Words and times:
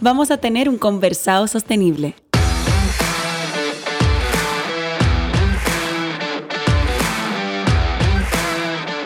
vamos 0.00 0.30
a 0.30 0.36
tener 0.38 0.68
un 0.68 0.78
conversado 0.78 1.46
sostenible. 1.46 2.14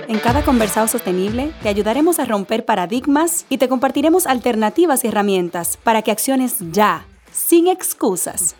En 0.08 0.18
cada 0.18 0.42
conversado 0.42 0.88
sostenible 0.88 1.52
te 1.62 1.70
ayudaremos 1.70 2.18
a 2.18 2.26
romper 2.26 2.66
paradigmas 2.66 3.46
y 3.48 3.56
te 3.56 3.68
compartiremos 3.68 4.26
alternativas 4.26 5.04
y 5.04 5.08
herramientas 5.08 5.78
para 5.78 6.02
que 6.02 6.10
acciones 6.10 6.56
ya, 6.70 7.06
sin 7.32 7.66
excusas. 7.66 8.54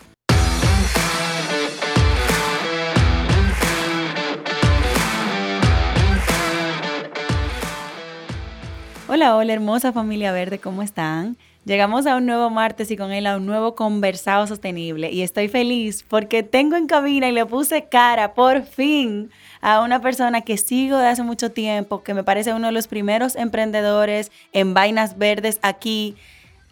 Hola, 9.08 9.36
hola, 9.36 9.52
hermosa 9.52 9.92
familia 9.92 10.32
verde, 10.32 10.58
¿cómo 10.58 10.82
están? 10.82 11.36
Llegamos 11.64 12.06
a 12.06 12.16
un 12.16 12.26
nuevo 12.26 12.50
martes 12.50 12.90
y 12.90 12.96
con 12.96 13.12
él 13.12 13.24
a 13.24 13.36
un 13.36 13.46
nuevo 13.46 13.76
conversado 13.76 14.48
sostenible 14.48 15.12
y 15.12 15.22
estoy 15.22 15.46
feliz 15.46 16.04
porque 16.08 16.42
tengo 16.42 16.74
en 16.74 16.88
cabina 16.88 17.28
y 17.28 17.32
le 17.32 17.46
puse 17.46 17.84
cara 17.84 18.34
por 18.34 18.64
fin 18.64 19.30
a 19.60 19.80
una 19.80 20.00
persona 20.00 20.40
que 20.40 20.56
sigo 20.56 20.98
de 20.98 21.06
hace 21.06 21.22
mucho 21.22 21.52
tiempo, 21.52 22.02
que 22.02 22.14
me 22.14 22.24
parece 22.24 22.52
uno 22.52 22.66
de 22.66 22.72
los 22.72 22.88
primeros 22.88 23.36
emprendedores 23.36 24.32
en 24.52 24.74
vainas 24.74 25.18
verdes 25.18 25.60
aquí, 25.62 26.16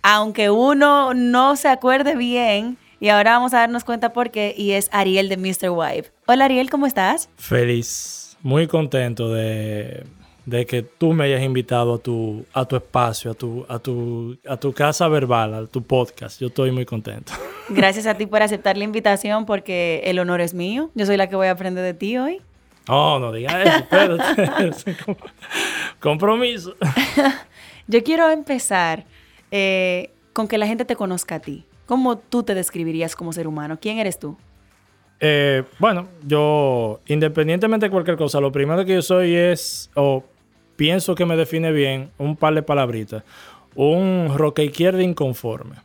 aunque 0.03 0.51
uno 0.51 1.15
no 1.15 1.55
se 1.55 1.69
acuerde 1.69 2.17
bien. 2.17 2.77
Y 2.99 3.11
ahora 3.11 3.35
vamos 3.35 3.55
a 3.55 3.59
darnos 3.59 3.85
cuenta 3.85 4.13
por 4.13 4.33
qué 4.33 4.55
y 4.59 4.73
es 4.73 4.89
Ariel 4.93 5.29
de 5.29 5.37
Mr. 5.37 5.71
Wife. 5.71 6.11
Hola 6.27 6.47
Ariel, 6.47 6.69
¿cómo 6.69 6.87
estás? 6.87 7.31
Feliz, 7.37 8.37
muy 8.43 8.67
contento 8.67 9.33
de 9.33 10.05
de 10.51 10.67
que 10.67 10.83
tú 10.83 11.13
me 11.13 11.25
hayas 11.25 11.43
invitado 11.43 11.95
a 11.95 11.99
tu, 11.99 12.45
a 12.53 12.65
tu 12.65 12.75
espacio, 12.75 13.31
a 13.31 13.35
tu, 13.35 13.65
a, 13.69 13.79
tu, 13.79 14.37
a 14.49 14.57
tu 14.57 14.73
casa 14.73 15.07
verbal, 15.07 15.55
a 15.55 15.67
tu 15.67 15.81
podcast. 15.81 16.41
Yo 16.41 16.49
estoy 16.49 16.73
muy 16.73 16.85
contento. 16.85 17.33
Gracias 17.69 18.07
a 18.07 18.15
ti 18.15 18.27
por 18.27 18.43
aceptar 18.43 18.77
la 18.77 18.83
invitación 18.83 19.47
porque 19.47 20.03
el 20.07 20.19
honor 20.19 20.41
es 20.41 20.53
mío. 20.53 20.91
Yo 20.97 21.07
soy 21.07 21.17
la 21.17 21.29
que 21.29 21.37
voy 21.37 21.47
a 21.47 21.53
aprender 21.53 21.85
de 21.85 21.95
ti 21.95 22.19
hoy. 22.19 22.43
No, 22.89 23.21
no 23.21 23.31
digas 23.31 23.65
eso, 23.65 23.77
espérate. 23.77 24.97
Compromiso. 26.01 26.75
Yo 27.87 28.03
quiero 28.03 28.29
empezar 28.31 29.05
eh, 29.53 30.11
con 30.33 30.49
que 30.49 30.59
la 30.59 30.67
gente 30.67 30.85
te 30.85 30.97
conozca 30.97 31.37
a 31.37 31.41
ti. 31.41 31.65
¿Cómo 31.87 32.19
tú 32.19 32.43
te 32.43 32.55
describirías 32.55 33.15
como 33.15 33.33
ser 33.33 33.47
humano? 33.47 33.79
¿Quién 33.81 33.99
eres 33.99 34.19
tú? 34.19 34.37
Eh, 35.21 35.63
bueno, 35.79 36.09
yo, 36.27 37.01
independientemente 37.07 37.87
de 37.87 37.91
cualquier 37.91 38.17
cosa, 38.17 38.41
lo 38.41 38.51
primero 38.51 38.85
que 38.85 38.95
yo 38.95 39.03
soy 39.03 39.35
es, 39.35 39.91
o 39.95 40.25
pienso 40.81 41.15
que 41.15 41.27
me 41.27 41.37
define 41.37 41.73
bien, 41.73 42.09
un 42.17 42.37
par 42.37 42.55
de 42.55 42.63
palabritas. 42.63 43.23
Un 43.75 44.33
roque 44.35 44.65
izquierda 44.65 45.03
inconforme. 45.03 45.77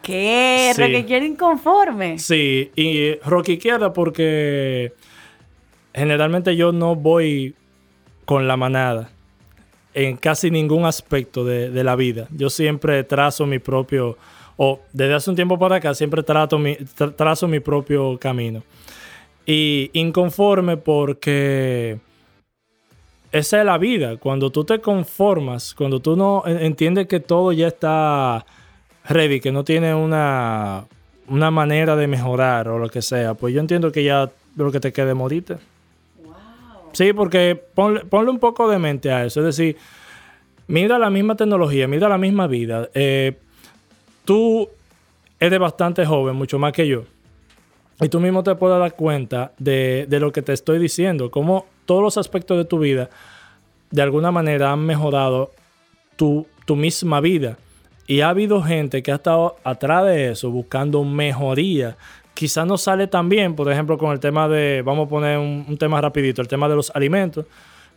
¿Qué? 0.00 0.72
Sí. 0.74 0.80
¿Roque 0.80 1.00
izquierda 1.00 1.26
inconforme? 1.26 2.18
Sí, 2.18 2.70
y 2.74 3.16
roque 3.26 3.52
izquierda 3.52 3.92
porque 3.92 4.94
generalmente 5.92 6.56
yo 6.56 6.72
no 6.72 6.96
voy 6.96 7.54
con 8.24 8.48
la 8.48 8.56
manada 8.56 9.10
en 9.92 10.16
casi 10.16 10.50
ningún 10.50 10.86
aspecto 10.86 11.44
de, 11.44 11.68
de 11.68 11.84
la 11.84 11.94
vida. 11.94 12.26
Yo 12.30 12.48
siempre 12.48 13.04
trazo 13.04 13.44
mi 13.44 13.58
propio 13.58 14.16
o 14.56 14.80
desde 14.94 15.12
hace 15.12 15.28
un 15.28 15.36
tiempo 15.36 15.58
para 15.58 15.76
acá 15.76 15.92
siempre 15.92 16.22
trato 16.22 16.58
mi, 16.58 16.74
trazo 17.16 17.46
mi 17.48 17.60
propio 17.60 18.18
camino. 18.18 18.62
Y 19.44 19.90
inconforme 19.92 20.78
porque 20.78 21.98
esa 23.32 23.60
es 23.60 23.64
la 23.64 23.78
vida. 23.78 24.16
Cuando 24.16 24.50
tú 24.50 24.64
te 24.64 24.80
conformas, 24.80 25.74
cuando 25.74 26.00
tú 26.00 26.16
no 26.16 26.42
entiendes 26.46 27.06
que 27.06 27.20
todo 27.20 27.52
ya 27.52 27.68
está 27.68 28.44
ready, 29.08 29.40
que 29.40 29.52
no 29.52 29.64
tiene 29.64 29.94
una, 29.94 30.84
una 31.28 31.50
manera 31.50 31.96
de 31.96 32.06
mejorar 32.06 32.68
o 32.68 32.78
lo 32.78 32.88
que 32.88 33.02
sea, 33.02 33.34
pues 33.34 33.54
yo 33.54 33.60
entiendo 33.60 33.92
que 33.92 34.04
ya 34.04 34.30
lo 34.56 34.72
que 34.72 34.80
te 34.80 34.92
quede 34.92 35.14
morirte. 35.14 35.54
Wow. 36.24 36.34
Sí, 36.92 37.12
porque 37.12 37.60
ponle, 37.74 38.04
ponle, 38.04 38.30
un 38.30 38.38
poco 38.38 38.68
de 38.68 38.78
mente 38.78 39.10
a 39.12 39.24
eso. 39.24 39.40
Es 39.40 39.56
decir, 39.56 39.76
mira 40.66 40.98
la 40.98 41.10
misma 41.10 41.36
tecnología, 41.36 41.88
mira 41.88 42.08
la 42.08 42.18
misma 42.18 42.46
vida. 42.46 42.88
Eh, 42.94 43.36
tú 44.24 44.68
eres 45.40 45.58
bastante 45.58 46.04
joven, 46.04 46.36
mucho 46.36 46.58
más 46.58 46.72
que 46.72 46.86
yo. 46.86 47.04
Y 48.00 48.08
tú 48.08 48.20
mismo 48.20 48.42
te 48.42 48.54
puedes 48.54 48.78
dar 48.78 48.94
cuenta 48.94 49.52
de, 49.58 50.06
lo 50.08 50.32
que 50.32 50.42
te 50.42 50.52
estoy 50.52 50.78
diciendo, 50.78 51.30
cómo 51.30 51.66
todos 51.88 52.02
los 52.02 52.18
aspectos 52.18 52.58
de 52.58 52.66
tu 52.66 52.78
vida 52.78 53.08
de 53.90 54.02
alguna 54.02 54.30
manera 54.30 54.72
han 54.72 54.84
mejorado 54.84 55.52
tu, 56.16 56.46
tu 56.66 56.76
misma 56.76 57.22
vida. 57.22 57.56
Y 58.06 58.20
ha 58.20 58.28
habido 58.28 58.62
gente 58.62 59.02
que 59.02 59.10
ha 59.10 59.14
estado 59.14 59.56
atrás 59.64 60.04
de 60.04 60.32
eso 60.32 60.50
buscando 60.50 61.02
mejoría. 61.02 61.96
Quizás 62.34 62.66
no 62.66 62.76
sale 62.76 63.06
tan 63.06 63.30
bien, 63.30 63.54
por 63.54 63.72
ejemplo, 63.72 63.96
con 63.96 64.12
el 64.12 64.20
tema 64.20 64.48
de, 64.48 64.82
vamos 64.82 65.06
a 65.06 65.08
poner 65.08 65.38
un, 65.38 65.78
tema 65.78 65.98
rapidito, 66.02 66.42
el 66.42 66.48
tema 66.48 66.68
de 66.68 66.76
los 66.76 66.90
alimentos. 66.94 67.46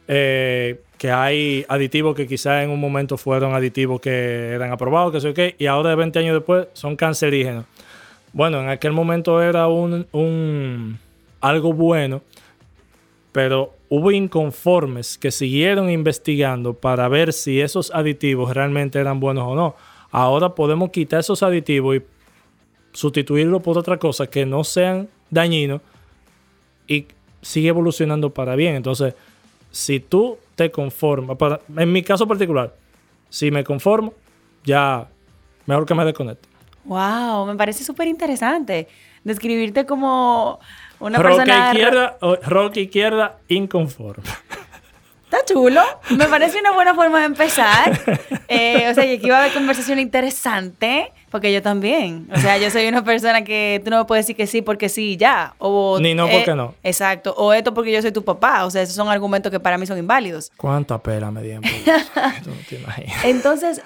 Eh, 0.08 0.81
que 0.97 1.12
hay 1.12 1.66
aditivos 1.68 2.16
que 2.16 2.28
quizás 2.28 2.63
en 2.63 2.69
un 2.69 2.79
momento 2.79 3.18
fueron 3.18 3.53
aditivos 3.53 4.00
que 4.00 4.52
eran 4.53 4.72
aprobados, 4.72 5.12
que 5.12 5.19
sé 5.19 5.34
qué, 5.34 5.56
y 5.59 5.66
ahora 5.66 5.90
de 5.90 5.96
20 5.97 6.19
años 6.19 6.35
después 6.35 6.68
son 6.73 6.96
cancerígenos. 6.96 7.66
Bueno, 8.31 8.62
en 8.62 8.69
aquel 8.69 8.94
momento 8.94 9.41
era 9.41 9.68
un, 9.68 10.08
un 10.13 10.97
algo 11.41 11.73
bueno, 11.73 12.22
pero 13.31 13.73
hubo 13.94 14.09
inconformes 14.09 15.18
que 15.18 15.31
siguieron 15.31 15.90
investigando 15.90 16.74
para 16.74 17.09
ver 17.09 17.34
si 17.34 17.59
esos 17.59 17.91
aditivos 17.94 18.53
realmente 18.53 18.97
eran 18.97 19.19
buenos 19.19 19.46
o 19.46 19.53
no. 19.53 19.75
Ahora 20.12 20.56
podemos 20.56 20.91
quitar 20.91 21.19
esos 21.19 21.44
aditivos 21.44 21.97
y 21.97 22.02
sustituirlos 22.94 23.62
por 23.62 23.78
otra 23.78 23.97
cosa 23.97 24.28
que 24.28 24.46
no 24.46 24.63
sean 24.63 25.09
dañinos 25.29 25.81
y 26.88 27.06
sigue 27.41 27.68
evolucionando 27.68 28.29
para 28.29 28.56
bien. 28.56 28.75
Entonces, 28.75 29.13
si 29.72 30.00
tú 30.00 30.38
te 30.56 30.72
conformas, 30.72 31.38
en 31.75 31.91
mi 31.91 32.02
caso 32.02 32.25
particular, 32.25 32.73
si 33.29 33.52
me 33.52 33.66
conformo, 33.66 34.13
ya 34.63 35.09
mejor 35.66 35.85
que 35.85 35.96
me 35.96 36.06
desconecte. 36.06 36.47
Wow, 36.85 37.46
me 37.46 37.58
parece 37.58 37.84
súper 37.84 38.08
interesante 38.08 38.88
describirte 39.25 39.85
como 39.85 40.62
una 41.01 41.17
rock 41.17 41.38
persona... 41.38 41.72
Izquierda, 41.73 42.17
rock 42.44 42.78
izquierda 42.78 43.38
inconforme. 43.47 44.23
Está 45.31 45.45
chulo. 45.45 45.81
Me 46.09 46.25
parece 46.25 46.59
una 46.59 46.73
buena 46.73 46.94
forma 46.94 47.19
de 47.19 47.25
empezar. 47.25 47.97
Eh, 48.53 48.89
o 48.91 48.94
sea, 48.94 49.06
y 49.06 49.16
aquí 49.16 49.29
va 49.29 49.38
a 49.38 49.40
haber 49.44 49.53
conversación 49.53 49.97
interesante, 49.97 51.13
porque 51.29 51.53
yo 51.53 51.61
también. 51.61 52.28
O 52.35 52.38
sea, 52.38 52.57
yo 52.57 52.69
soy 52.69 52.85
una 52.90 53.01
persona 53.01 53.45
que 53.45 53.81
tú 53.81 53.90
no 53.90 54.00
me 54.00 54.03
puedes 54.03 54.25
decir 54.25 54.35
que 54.35 54.45
sí 54.45 54.61
porque 54.61 54.90
sí 54.90 55.16
ya. 55.16 55.53
O, 55.57 56.00
Ni 56.01 56.13
no 56.13 56.28
porque 56.28 56.53
no. 56.53 56.75
Exacto. 56.84 57.34
O 57.38 57.53
esto 57.53 57.73
porque 57.73 57.94
yo 57.94 58.01
soy 58.01 58.11
tu 58.11 58.25
papá. 58.25 58.66
O 58.66 58.72
sea, 58.72 58.81
esos 58.81 58.94
son 58.94 59.07
argumentos 59.07 59.50
que 59.50 59.59
para 59.61 59.78
mí 59.78 59.85
son 59.85 59.97
inválidos. 59.97 60.51
¿Cuánta 60.57 60.97
pela 60.97 61.31
me 61.31 61.41
dieron? 61.41 61.61
no 62.45 62.53
te 62.67 62.75
imaginas. 62.75 63.23
Entonces, 63.23 63.81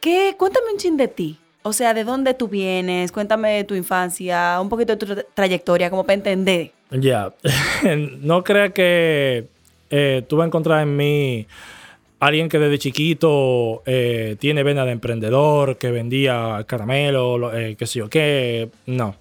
¿qué? 0.00 0.36
Cuéntame 0.38 0.72
un 0.72 0.78
chin 0.78 0.96
de 0.96 1.08
ti. 1.08 1.38
O 1.66 1.72
sea, 1.72 1.94
¿de 1.94 2.04
dónde 2.04 2.34
tú 2.34 2.46
vienes? 2.46 3.10
Cuéntame 3.10 3.52
de 3.52 3.64
tu 3.64 3.74
infancia, 3.74 4.58
un 4.60 4.68
poquito 4.68 4.92
de 4.92 4.98
tu 4.98 5.06
tra 5.06 5.24
trayectoria, 5.32 5.88
como 5.88 6.04
para 6.04 6.12
entender. 6.12 6.72
Ya. 6.90 7.32
no 8.20 8.44
crea 8.44 8.68
que 8.68 9.46
eh, 9.88 10.22
tú 10.28 10.36
vas 10.36 10.44
a 10.44 10.48
encontrar 10.48 10.82
en 10.82 10.94
mí 10.94 11.46
alguien 12.20 12.50
que 12.50 12.58
desde 12.58 12.78
chiquito 12.78 13.82
eh, 13.86 14.36
tiene 14.38 14.62
vena 14.62 14.84
de 14.84 14.92
emprendedor, 14.92 15.78
que 15.78 15.90
vendía 15.90 16.62
caramelo, 16.66 17.54
eh, 17.54 17.76
qué 17.78 17.86
sé 17.86 18.00
yo 18.00 18.10
qué. 18.10 18.68
No. 18.84 19.16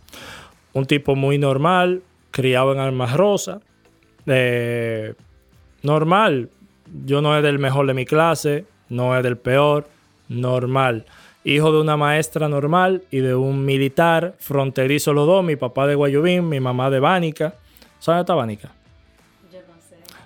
Un 0.73 0.85
tipo 0.85 1.15
muy 1.15 1.37
normal, 1.37 2.01
criado 2.31 2.73
en 2.73 2.79
Almas 2.79 3.13
Rosa. 3.15 3.61
Eh, 4.25 5.13
normal. 5.81 6.49
Yo 7.05 7.21
no 7.21 7.37
es 7.37 7.43
del 7.43 7.57
mejor 7.57 7.87
de 7.87 7.93
mi 7.93 8.05
clase, 8.05 8.65
no 8.89 9.15
es 9.15 9.23
del 9.23 9.37
peor. 9.37 9.87
Normal. 10.27 11.05
Hijo 11.45 11.71
de 11.71 11.81
una 11.81 11.97
maestra 11.97 12.47
normal 12.47 13.03
y 13.11 13.17
de 13.17 13.35
un 13.35 13.65
militar 13.65 14.35
fronterizo 14.39 15.13
los 15.13 15.27
dos. 15.27 15.43
Mi 15.43 15.55
papá 15.55 15.87
de 15.87 15.95
Guayubín, 15.95 16.47
mi 16.47 16.59
mamá 16.59 16.89
de 16.89 16.99
Bánica. 16.99 17.55
¿Sabes 17.99 18.05
dónde 18.05 18.21
está 18.21 18.33
Bánica? 18.35 18.71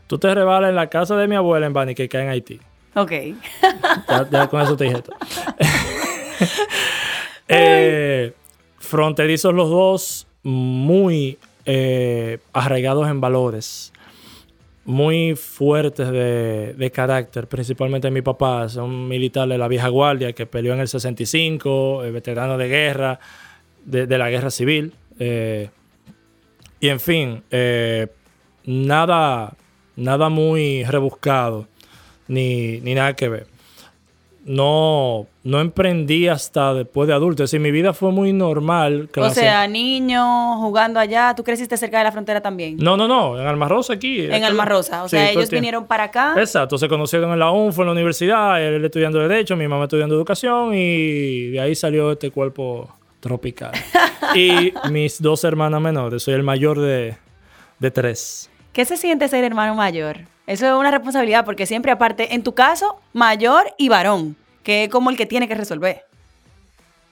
Tú 0.08 0.18
te 0.18 0.34
rebalas 0.34 0.70
en 0.70 0.76
la 0.76 0.88
casa 0.88 1.18
de 1.18 1.28
mi 1.28 1.36
abuela 1.36 1.66
en 1.66 1.74
Bani, 1.74 1.94
que 1.94 2.08
cae 2.08 2.24
en 2.24 2.30
Haití. 2.30 2.60
Ok. 2.96 3.12
Ya, 4.08 4.28
ya 4.32 4.48
con 4.48 4.62
eso 4.62 4.78
te 4.78 4.86
dije 4.86 5.02
todo. 5.02 5.16
Eh, 7.50 8.34
fronterizos 8.78 9.54
los 9.54 9.70
dos, 9.70 10.28
muy 10.44 11.40
eh, 11.66 12.40
arraigados 12.52 13.08
en 13.08 13.22
valores, 13.22 13.94
muy 14.88 15.36
fuertes 15.36 16.10
de, 16.10 16.92
carácter, 16.92 17.48
principalmente 17.48 18.10
mi 18.10 18.24
papá, 18.24 18.68
son 18.68 19.08
militares 19.08 19.50
de 19.50 19.58
la 19.60 19.68
vieja 19.68 19.90
guardia 19.90 20.34
que 20.34 20.48
peleó 20.48 20.74
en 20.74 20.80
el 20.80 20.88
65, 20.88 22.04
eh, 22.04 22.12
veterano 22.12 22.58
de 22.58 22.68
guerra, 22.68 23.20
de, 23.86 24.18
la 24.18 24.30
guerra 24.32 24.50
civil. 24.50 24.94
Eh, 25.20 25.70
y 26.80 26.90
en 26.90 27.00
fin, 27.00 27.44
nada, 28.66 29.56
nada 29.96 30.30
muy 30.30 30.84
rebuscado, 30.84 31.68
ni, 32.28 32.80
ni 32.80 32.96
nada 32.96 33.16
que 33.16 33.30
ver 33.30 33.58
no, 34.48 35.28
no 35.48 35.62
emprendí 35.62 36.28
hasta 36.28 36.74
después 36.74 37.08
de 37.08 37.14
adulto. 37.14 37.42
Es 37.42 37.52
decir, 37.52 37.62
mi 37.62 37.72
vida 37.72 37.94
fue 37.94 38.12
muy 38.12 38.34
normal. 38.34 39.10
O 39.16 39.30
sea, 39.30 39.66
niño, 39.66 40.58
jugando 40.58 41.00
allá. 41.00 41.34
¿Tú 41.36 41.44
creciste 41.46 41.78
cerca 41.78 42.00
de 42.00 42.04
la 42.04 42.12
frontera 42.12 42.42
también? 42.42 42.76
No, 42.76 42.98
no, 42.98 43.08
no. 43.08 43.40
En 43.40 43.48
Alma 43.48 43.70
Rosa 43.70 43.94
aquí. 43.94 44.26
En 44.26 44.44
Alma 44.44 44.66
Rosa. 44.66 45.04
O 45.04 45.08
sea, 45.08 45.32
ellos 45.32 45.50
vinieron 45.50 45.88
para 45.88 46.04
acá. 46.04 46.36
Exacto. 46.38 46.78
Se 46.78 46.90
conocieron 46.90 47.32
en 47.32 47.40
la 47.40 47.50
UNFO, 47.50 47.84
en 47.84 47.86
la 47.86 47.92
universidad. 47.94 48.62
Él 48.62 48.84
estudiando 48.84 49.20
Derecho, 49.20 49.56
mi 49.56 49.70
mamá 49.70 49.86
estudiando 49.86 50.16
Educación. 50.16 50.74
Y 50.74 51.52
de 51.52 51.62
ahí 51.62 51.76
salió 51.76 52.12
este 52.12 52.30
cuerpo 52.30 52.94
tropical. 53.22 53.72
y 54.36 54.74
mis 54.92 55.22
dos 55.22 55.46
hermanas 55.46 55.80
menores. 55.80 56.24
Soy 56.24 56.34
el 56.34 56.44
mayor 56.44 56.82
de, 56.82 57.16
de 57.80 57.92
tres. 57.92 58.50
¿Qué 58.74 58.84
se 58.84 58.98
siente 58.98 59.30
ser 59.30 59.46
hermano 59.46 59.76
mayor? 59.76 60.18
Eso 60.46 60.66
es 60.66 60.74
una 60.74 60.92
responsabilidad 60.92 61.46
porque 61.46 61.66
siempre 61.66 61.94
aparte, 61.94 62.36
en 62.36 62.44
tu 62.44 62.54
caso, 62.54 63.00
mayor 63.14 63.64
y 63.78 63.88
varón, 63.88 64.36
que 64.68 64.84
es 64.84 64.90
como 64.90 65.10
el 65.10 65.16
que 65.16 65.26
tiene 65.26 65.48
que 65.48 65.56
resolver. 65.56 66.04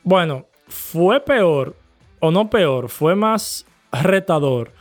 Bueno, 0.03 0.45
fue 0.67 1.21
peor, 1.21 1.73
o 2.19 2.29
no 2.29 2.49
peor, 2.49 2.89
fue 2.89 3.15
más 3.15 3.65
retador 3.93 4.73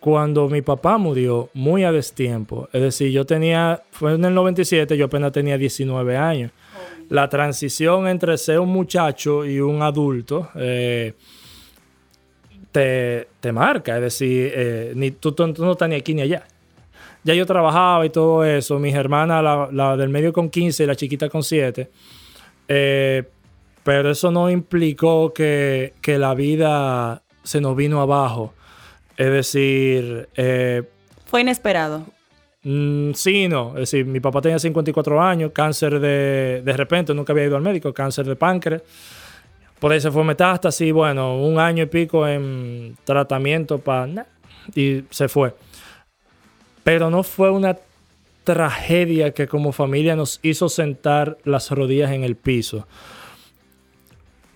cuando 0.00 0.48
mi 0.48 0.62
papá 0.62 0.96
murió 0.96 1.50
muy 1.52 1.84
a 1.84 1.92
destiempo. 1.92 2.70
Es 2.72 2.80
decir, 2.80 3.12
yo 3.12 3.26
tenía, 3.26 3.82
fue 3.90 4.14
en 4.14 4.24
el 4.24 4.32
97, 4.32 4.96
yo 4.96 5.04
apenas 5.04 5.32
tenía 5.32 5.58
19 5.58 6.16
años. 6.16 6.52
La 7.10 7.28
transición 7.28 8.08
entre 8.08 8.38
ser 8.38 8.60
un 8.60 8.70
muchacho 8.70 9.44
y 9.44 9.60
un 9.60 9.82
adulto 9.82 10.48
eh, 10.54 11.12
te, 12.72 13.52
marca. 13.52 13.96
Es 13.96 14.02
decir, 14.04 14.52
eh, 14.56 14.92
ni, 14.96 15.10
tú, 15.10 15.32
tú, 15.32 15.52
no 15.58 15.72
estás 15.72 15.86
ni 15.86 15.96
aquí 15.96 16.14
ni 16.14 16.22
allá 16.22 16.46
ya 17.24 17.34
yo 17.34 17.46
trabajaba 17.46 18.04
y 18.04 18.10
todo 18.10 18.44
eso. 18.44 18.78
Mis 18.78 18.94
hermanas, 18.94 19.70
la, 19.72 19.96
del 19.96 20.08
medio 20.08 20.32
con 20.32 20.50
15 20.50 20.84
y 20.84 20.86
la 20.86 20.96
chiquita 20.96 21.28
con 21.28 21.42
7. 21.42 21.90
Eh, 22.74 23.24
pero 23.82 24.10
eso 24.10 24.30
no 24.30 24.48
implicó 24.48 25.34
que, 25.34 25.92
la 26.06 26.34
vida 26.34 27.22
se 27.42 27.60
nos 27.60 27.76
vino 27.76 28.00
abajo. 28.00 28.54
Es 29.16 29.30
decir... 29.30 30.28
Eh, 30.36 30.82
Fue 31.26 31.42
inesperado. 31.42 32.06
Mm, 32.62 33.12
sí, 33.12 33.48
no. 33.48 33.70
Es 33.70 33.90
decir, 33.90 34.06
mi 34.06 34.20
papá 34.20 34.40
tenía 34.40 34.58
54 34.58 35.20
años, 35.20 35.50
cáncer 35.52 36.00
de, 36.00 36.62
de 36.64 36.72
repente, 36.72 37.12
nunca 37.12 37.32
había 37.32 37.44
ido 37.44 37.56
al 37.56 37.62
médico, 37.62 37.92
cáncer 37.92 38.24
de 38.24 38.36
páncreas. 38.36 38.82
Por 39.78 39.92
ahí 39.92 40.00
se 40.00 40.10
fue 40.10 40.24
metástasis, 40.24 40.92
bueno, 40.92 41.36
un 41.36 41.58
año 41.58 41.82
y 41.82 41.86
pico 41.86 42.26
en 42.26 42.96
tratamiento 43.04 43.78
para... 43.78 44.26
Y 44.74 45.02
se 45.10 45.28
fue 45.28 45.52
pero 46.82 47.10
no 47.10 47.22
fue 47.22 47.50
una 47.50 47.76
tragedia 48.44 49.32
que 49.32 49.46
como 49.46 49.72
familia 49.72 50.16
nos 50.16 50.40
hizo 50.42 50.68
sentar 50.68 51.38
las 51.44 51.70
rodillas 51.70 52.12
en 52.12 52.24
el 52.24 52.36
piso. 52.36 52.86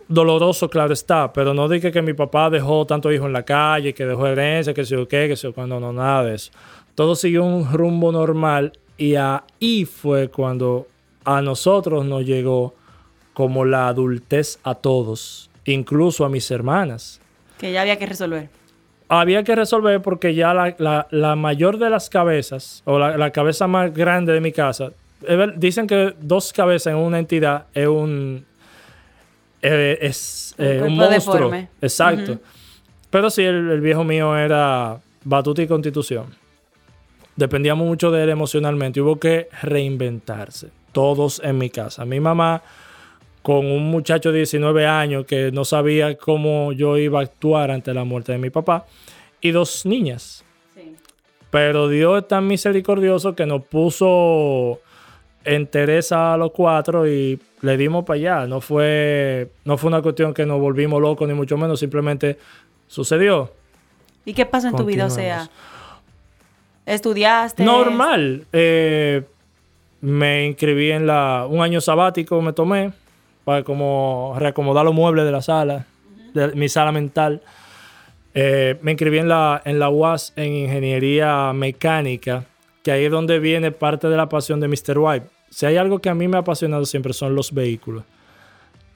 Doloroso, 0.08 0.70
claro 0.70 0.92
está, 0.92 1.32
pero 1.32 1.52
no 1.52 1.68
dije 1.68 1.90
que 1.90 2.02
mi 2.02 2.12
papá 2.12 2.48
dejó 2.48 2.86
tanto 2.86 3.10
hijo 3.12 3.26
en 3.26 3.32
la 3.32 3.44
calle, 3.44 3.92
que 3.92 4.06
dejó 4.06 4.26
herencia, 4.26 4.72
que 4.72 4.84
se 4.84 4.96
o 4.96 5.08
qué, 5.08 5.26
que 5.28 5.36
se 5.36 5.50
cuando 5.52 5.80
no, 5.80 5.92
nada 5.92 6.24
de 6.24 6.34
eso. 6.36 6.52
Todo 6.94 7.16
siguió 7.16 7.44
un 7.44 7.72
rumbo 7.72 8.12
normal 8.12 8.72
y 8.96 9.16
ahí 9.16 9.84
fue 9.84 10.28
cuando 10.28 10.86
a 11.24 11.42
nosotros 11.42 12.04
nos 12.04 12.24
llegó 12.24 12.74
como 13.34 13.64
la 13.64 13.88
adultez 13.88 14.60
a 14.62 14.76
todos, 14.76 15.50
incluso 15.64 16.24
a 16.24 16.28
mis 16.28 16.50
hermanas. 16.50 17.20
Que 17.58 17.72
ya 17.72 17.82
había 17.82 17.98
que 17.98 18.06
resolver 18.06 18.55
había 19.08 19.44
que 19.44 19.54
resolver 19.54 20.02
porque 20.02 20.34
ya 20.34 20.54
la, 20.54 21.36
mayor 21.36 21.78
de 21.78 21.90
las 21.90 22.10
cabezas, 22.10 22.82
o 22.84 22.98
la, 22.98 23.30
cabeza 23.30 23.66
más 23.66 23.92
grande 23.92 24.32
de 24.32 24.40
mi 24.40 24.52
casa, 24.52 24.92
dicen 25.56 25.86
que 25.86 26.14
dos 26.20 26.52
cabezas 26.52 26.92
en 26.92 26.98
una 26.98 27.18
entidad 27.18 27.66
es 27.74 27.86
un, 27.86 28.44
eh, 29.62 29.98
es, 30.00 30.54
eh, 30.58 30.82
un 30.84 30.96
monstruo. 30.96 31.52
Exacto. 31.80 32.38
Pero 33.10 33.30
sí, 33.30 33.42
el, 33.42 33.80
viejo 33.80 34.04
mío 34.04 34.36
era 34.36 35.00
batuta 35.24 35.62
y 35.62 35.66
constitución. 35.66 36.26
Dependíamos 37.36 37.86
mucho 37.86 38.10
de 38.10 38.24
él 38.24 38.30
emocionalmente. 38.30 39.00
Hubo 39.00 39.18
que 39.18 39.48
reinventarse. 39.62 40.68
Todos 40.92 41.40
en 41.44 41.58
mi 41.58 41.68
casa. 41.68 42.04
Mi 42.04 42.20
mamá 42.20 42.62
con 43.46 43.64
un 43.64 43.84
muchacho 43.84 44.32
de 44.32 44.38
19 44.38 44.88
años 44.88 45.24
que 45.24 45.52
no 45.52 45.64
sabía 45.64 46.18
cómo 46.18 46.72
yo 46.72 46.98
iba 46.98 47.20
a 47.20 47.22
actuar 47.22 47.70
ante 47.70 47.94
la 47.94 48.02
muerte 48.02 48.32
de 48.32 48.38
mi 48.38 48.50
papá, 48.50 48.86
y 49.40 49.52
dos 49.52 49.86
niñas. 49.86 50.44
Pero 51.52 51.88
Dios 51.88 52.22
es 52.22 52.26
tan 52.26 52.48
misericordioso 52.48 53.36
que 53.36 53.46
nos 53.46 53.64
puso 53.64 54.80
en 55.44 55.68
Teresa 55.68 56.34
a 56.34 56.36
los 56.36 56.50
cuatro 56.50 57.06
y 57.06 57.38
le 57.60 57.76
dimos 57.76 58.04
para 58.04 58.16
allá. 58.16 58.46
No 58.48 58.60
fue, 58.60 59.48
no 59.64 59.78
fue 59.78 59.90
una 59.90 60.02
cuestión 60.02 60.34
que 60.34 60.44
nos 60.44 60.58
volvimos 60.58 61.00
locos, 61.00 61.28
ni 61.28 61.34
mucho 61.34 61.56
menos, 61.56 61.78
simplemente 61.78 62.38
sucedió. 62.88 63.52
¿Y 64.24 64.34
qué 64.34 64.44
pasó 64.44 64.66
en 64.66 64.74
tu 64.74 64.84
vida? 64.84 65.06
O 65.06 65.10
sea, 65.10 65.48
¿estudiaste? 66.84 67.62
Normal. 67.62 68.44
Eh, 68.52 69.22
me 70.00 70.46
inscribí 70.46 70.90
en 70.90 71.06
la. 71.06 71.46
Un 71.48 71.60
año 71.60 71.80
sabático 71.80 72.42
me 72.42 72.52
tomé 72.52 72.90
para 73.46 73.62
como 73.62 74.34
reacomodar 74.36 74.84
los 74.84 74.92
muebles 74.92 75.24
de 75.24 75.30
la 75.30 75.40
sala, 75.40 75.86
de 76.34 76.48
mi 76.56 76.68
sala 76.68 76.90
mental. 76.90 77.42
Eh, 78.34 78.76
me 78.82 78.90
inscribí 78.90 79.18
en 79.18 79.28
la, 79.28 79.62
en 79.64 79.78
la 79.78 79.88
UAS 79.88 80.32
en 80.34 80.52
ingeniería 80.52 81.52
mecánica, 81.52 82.44
que 82.82 82.90
ahí 82.90 83.04
es 83.04 83.10
donde 83.12 83.38
viene 83.38 83.70
parte 83.70 84.08
de 84.08 84.16
la 84.16 84.28
pasión 84.28 84.58
de 84.58 84.66
Mr. 84.66 84.98
White. 84.98 85.26
Si 85.48 85.64
hay 85.64 85.76
algo 85.76 86.00
que 86.00 86.08
a 86.08 86.14
mí 86.16 86.26
me 86.26 86.38
ha 86.38 86.40
apasionado 86.40 86.84
siempre 86.86 87.12
son 87.12 87.36
los 87.36 87.54
vehículos, 87.54 88.02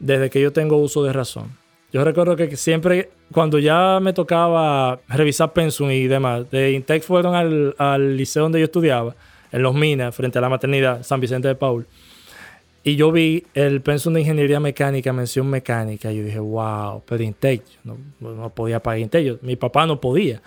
desde 0.01 0.29
que 0.31 0.41
yo 0.41 0.53
tengo 0.53 0.79
uso 0.79 1.05
de 1.05 1.13
razón. 1.13 1.57
Yo 1.93 2.03
recuerdo 2.05 2.35
que 2.35 2.57
siempre, 2.57 3.11
cuando 3.31 3.61
ya 3.61 4.01
me 4.03 4.13
tocaba 4.13 4.99
revisar 5.07 5.53
Pensum 5.53 5.93
y 5.93 6.09
demás, 6.09 6.51
de 6.51 6.73
Intec 6.73 7.05
fueron 7.05 7.37
al, 7.37 7.77
al 7.79 8.17
liceo 8.17 8.43
donde 8.43 8.59
yo 8.59 8.65
estudiaba, 8.65 9.15
en 9.53 9.63
Los 9.63 9.77
Minas, 9.77 10.13
frente 10.13 10.39
a 10.39 10.41
la 10.41 10.49
maternidad 10.49 11.05
San 11.05 11.21
Vicente 11.21 11.47
de 11.47 11.55
Paul. 11.55 11.87
Y 12.83 12.97
yo 12.97 13.13
vi 13.13 13.47
el 13.53 13.83
pensum 13.83 14.15
de 14.15 14.21
ingeniería 14.21 14.59
mecánica, 14.59 15.13
mención 15.13 15.49
mecánica. 15.49 16.11
Y 16.11 16.19
yo 16.19 16.25
dije, 16.25 16.39
wow, 16.39 17.03
pero 17.07 17.23
Intec, 17.23 17.63
no, 17.85 17.99
no 18.21 18.51
podía 18.51 18.83
pagar 18.83 19.01
Intec. 19.01 19.43
mi 19.43 19.57
papá 19.57 19.87
no 19.87 20.01
podía. 20.01 20.41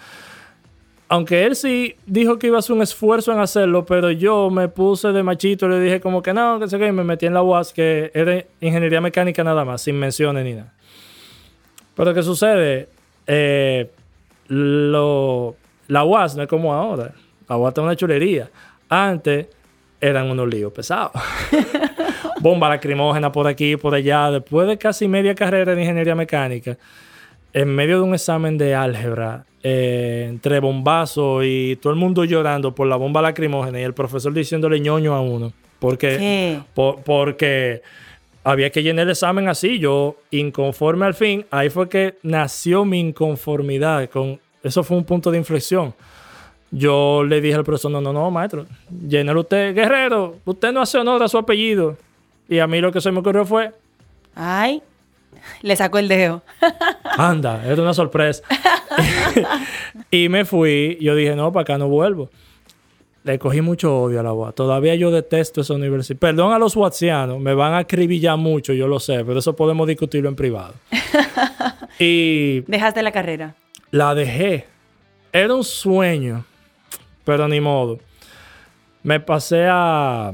Aunque 1.09 1.45
él 1.45 1.55
sí 1.55 1.95
dijo 2.07 2.39
que 2.39 2.47
iba 2.47 2.55
a 2.55 2.59
hacer 2.59 2.75
un 2.75 2.81
esfuerzo 2.81 3.31
en 3.31 3.39
hacerlo, 3.39 3.85
pero 3.85 4.09
yo 4.09 4.49
me 4.49 4.67
puse 4.67 5.09
de 5.09 5.21
machito 5.21 5.67
y 5.67 5.69
le 5.69 5.79
dije 5.79 6.01
como 6.01 6.23
que 6.23 6.33
no, 6.33 6.59
que 6.59 6.67
sé 6.67 6.79
qué, 6.79 6.87
y 6.87 6.91
me 6.91 7.03
metí 7.03 7.27
en 7.27 7.35
la 7.35 7.43
UAS, 7.43 7.71
que 7.71 8.09
era 8.15 8.43
ingeniería 8.59 8.99
mecánica 8.99 9.43
nada 9.43 9.63
más, 9.63 9.83
sin 9.83 9.99
menciones 9.99 10.43
ni 10.43 10.53
nada. 10.53 10.73
Pero 11.95 12.15
¿qué 12.15 12.23
sucede? 12.23 12.89
Eh, 13.27 13.91
lo, 14.47 15.55
la 15.87 16.03
UAS 16.03 16.35
no 16.35 16.41
es 16.41 16.49
como 16.49 16.73
ahora. 16.73 17.13
La 17.47 17.57
UAS 17.57 17.73
es 17.73 17.83
una 17.83 17.95
chulería. 17.95 18.49
Antes 18.89 19.47
eran 20.01 20.31
unos 20.31 20.47
líos 20.47 20.73
pesados. 20.73 21.11
Bomba 22.43 22.67
lacrimógena 22.67 23.31
por 23.31 23.47
aquí, 23.47 23.77
por 23.77 23.95
allá. 23.95 24.29
Después 24.29 24.67
de 24.67 24.77
casi 24.77 25.07
media 25.07 25.33
carrera 25.33 25.73
de 25.73 25.81
ingeniería 25.81 26.13
mecánica, 26.13 26.77
en 27.53 27.69
medio 27.73 27.99
de 27.99 28.03
un 28.03 28.13
examen 28.13 28.57
de 28.57 28.75
álgebra, 28.75 29.45
eh, 29.63 30.25
entre 30.27 30.59
bombazos 30.59 31.45
y 31.45 31.77
todo 31.77 31.93
el 31.93 31.99
mundo 31.99 32.25
llorando 32.25 32.75
por 32.75 32.85
la 32.85 32.97
bomba 32.97 33.21
lacrimógena 33.21 33.79
y 33.79 33.83
el 33.83 33.93
profesor 33.93 34.33
diciéndole 34.33 34.81
ñoño 34.81 35.15
a 35.15 35.21
uno. 35.21 35.53
Porque, 35.79 36.59
porque 36.73 37.81
había 38.43 38.69
que 38.71 38.83
llenar 38.83 39.05
el 39.05 39.11
examen 39.11 39.47
así. 39.47 39.79
Yo, 39.79 40.17
inconforme 40.29 41.05
al 41.05 41.13
fin, 41.13 41.45
ahí 41.49 41.69
fue 41.69 41.87
que 41.87 42.15
nació 42.23 42.83
mi 42.83 42.99
inconformidad. 42.99 44.09
Con, 44.09 44.37
eso 44.61 44.83
fue 44.83 44.97
un 44.97 45.05
punto 45.05 45.31
de 45.31 45.37
inflexión 45.37 45.93
yo 46.75 47.23
le 47.23 47.39
dije 47.39 47.53
al 47.53 47.63
profesor, 47.63 47.91
no, 47.91 48.01
no, 48.01 48.11
no, 48.11 48.31
maestro, 48.31 48.65
llénelo 49.07 49.41
usted, 49.41 49.75
guerrero, 49.75 50.37
usted 50.43 50.71
no 50.71 50.81
hace 50.81 50.97
honor 50.97 51.21
a 51.21 51.27
su 51.27 51.37
apellido. 51.37 51.95
Y 52.49 52.59
a 52.59 52.67
mí 52.67 52.79
lo 52.81 52.91
que 52.91 53.01
se 53.01 53.11
me 53.11 53.19
ocurrió 53.19 53.45
fue... 53.45 53.71
Ay, 54.35 54.81
le 55.61 55.75
sacó 55.75 55.97
el 55.97 56.07
dedo. 56.07 56.41
Anda, 57.17 57.63
era 57.65 57.81
una 57.81 57.93
sorpresa. 57.93 58.43
y 60.11 60.29
me 60.29 60.45
fui, 60.45 60.97
yo 61.01 61.15
dije, 61.15 61.35
no, 61.35 61.51
para 61.51 61.61
acá 61.61 61.77
no 61.77 61.87
vuelvo. 61.87 62.29
le 63.23 63.37
cogí 63.39 63.61
mucho 63.61 63.95
odio 64.03 64.19
a 64.19 64.23
la 64.23 64.33
UAS. 64.33 64.55
Todavía 64.55 64.95
yo 64.95 65.11
detesto 65.11 65.61
esa 65.61 65.73
universidad. 65.73 66.19
Perdón 66.19 66.53
a 66.53 66.59
los 66.59 66.75
watsianos, 66.75 67.39
me 67.39 67.53
van 67.53 67.73
a 67.73 67.79
acribillar 67.79 68.37
mucho, 68.37 68.73
yo 68.73 68.87
lo 68.87 68.99
sé, 68.99 69.23
pero 69.25 69.39
eso 69.39 69.55
podemos 69.55 69.87
discutirlo 69.87 70.29
en 70.29 70.35
privado. 70.35 70.73
y 71.99 72.61
¿Dejaste 72.61 73.03
la 73.03 73.11
carrera? 73.11 73.55
la 73.91 74.15
dejé. 74.15 74.65
Era 75.31 75.53
un 75.53 75.63
sueño, 75.63 76.45
pero 77.23 77.47
ni 77.47 77.59
modo. 77.59 77.99
Me 79.03 79.19
pasé 79.19 79.67
a 79.69 80.33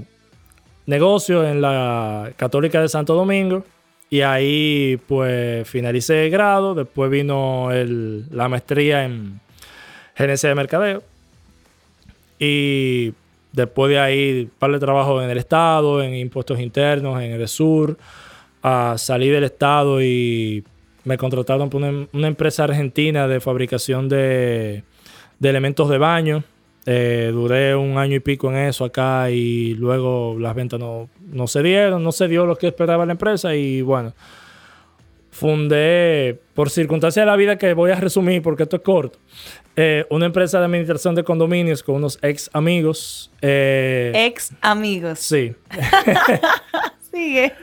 negocio 0.90 1.48
en 1.48 1.62
la 1.62 2.32
Católica 2.36 2.82
de 2.82 2.90
Santo 2.90 3.14
Domingo 3.14 3.64
y 4.10 4.22
ahí 4.22 5.00
pues 5.08 5.68
finalicé 5.70 6.26
el 6.26 6.32
grado. 6.32 6.74
Después 6.76 7.10
vino 7.12 7.72
el- 7.72 8.26
la 8.32 8.50
maestría 8.50 9.06
en 9.06 9.40
gerencia 10.16 10.50
de 10.50 10.56
mercadeo. 10.56 11.04
Y 12.40 13.14
después 13.52 13.90
de 13.90 14.00
ahí, 14.00 14.42
un 14.44 14.52
par 14.58 14.72
de 14.72 14.80
trabajo 14.80 15.22
en 15.22 15.30
el 15.30 15.38
Estado, 15.38 16.02
en 16.02 16.16
impuestos 16.16 16.60
internos, 16.60 17.22
en 17.22 17.32
el 17.32 17.48
sur. 17.48 17.98
Ah, 18.64 18.96
salí 18.98 19.30
del 19.30 19.44
Estado 19.44 20.02
y 20.02 20.64
me 21.04 21.18
contrataron 21.18 21.70
por 21.70 21.82
una, 21.82 22.08
una 22.14 22.28
empresa 22.28 22.64
argentina 22.66 23.28
de 23.28 23.40
fabricación 23.40 24.10
de, 24.10 24.84
de 25.40 25.50
elementos 25.50 25.90
de 25.90 25.98
baño. 25.98 26.44
Eh, 26.86 27.30
duré 27.32 27.76
un 27.76 27.98
año 27.98 28.16
y 28.16 28.20
pico 28.20 28.50
en 28.50 28.58
eso 28.58 28.86
acá 28.86 29.30
y 29.30 29.74
luego 29.76 30.38
las 30.40 30.56
ventas 30.56 30.80
no, 30.80 31.10
no 31.32 31.46
se 31.48 31.62
dieron, 31.62 32.04
no 32.04 32.12
se 32.12 32.28
dio 32.28 32.46
lo 32.46 32.56
que 32.56 32.68
esperaba 32.68 33.06
la 33.06 33.12
empresa 33.12 33.54
y 33.54 33.82
bueno, 33.82 34.14
fundé, 35.32 36.40
por 36.54 36.70
circunstancias 36.70 37.24
de 37.24 37.28
la 37.30 37.36
vida 37.36 37.58
que 37.58 37.74
voy 37.74 37.92
a 37.92 37.96
resumir 37.96 38.42
porque 38.42 38.64
esto 38.64 38.78
es 38.78 38.82
corto, 38.82 39.20
eh, 39.76 40.06
una 40.10 40.26
empresa 40.26 40.60
de 40.60 40.66
administración 40.66 41.16
de 41.16 41.24
condominios 41.24 41.84
con 41.84 41.96
unos 41.96 42.18
ex 42.22 42.50
amigos. 42.54 43.32
eh, 43.42 44.12
Ex 44.16 44.54
amigos. 44.62 45.20
sí. 45.20 45.54
Sigue. 47.12 47.54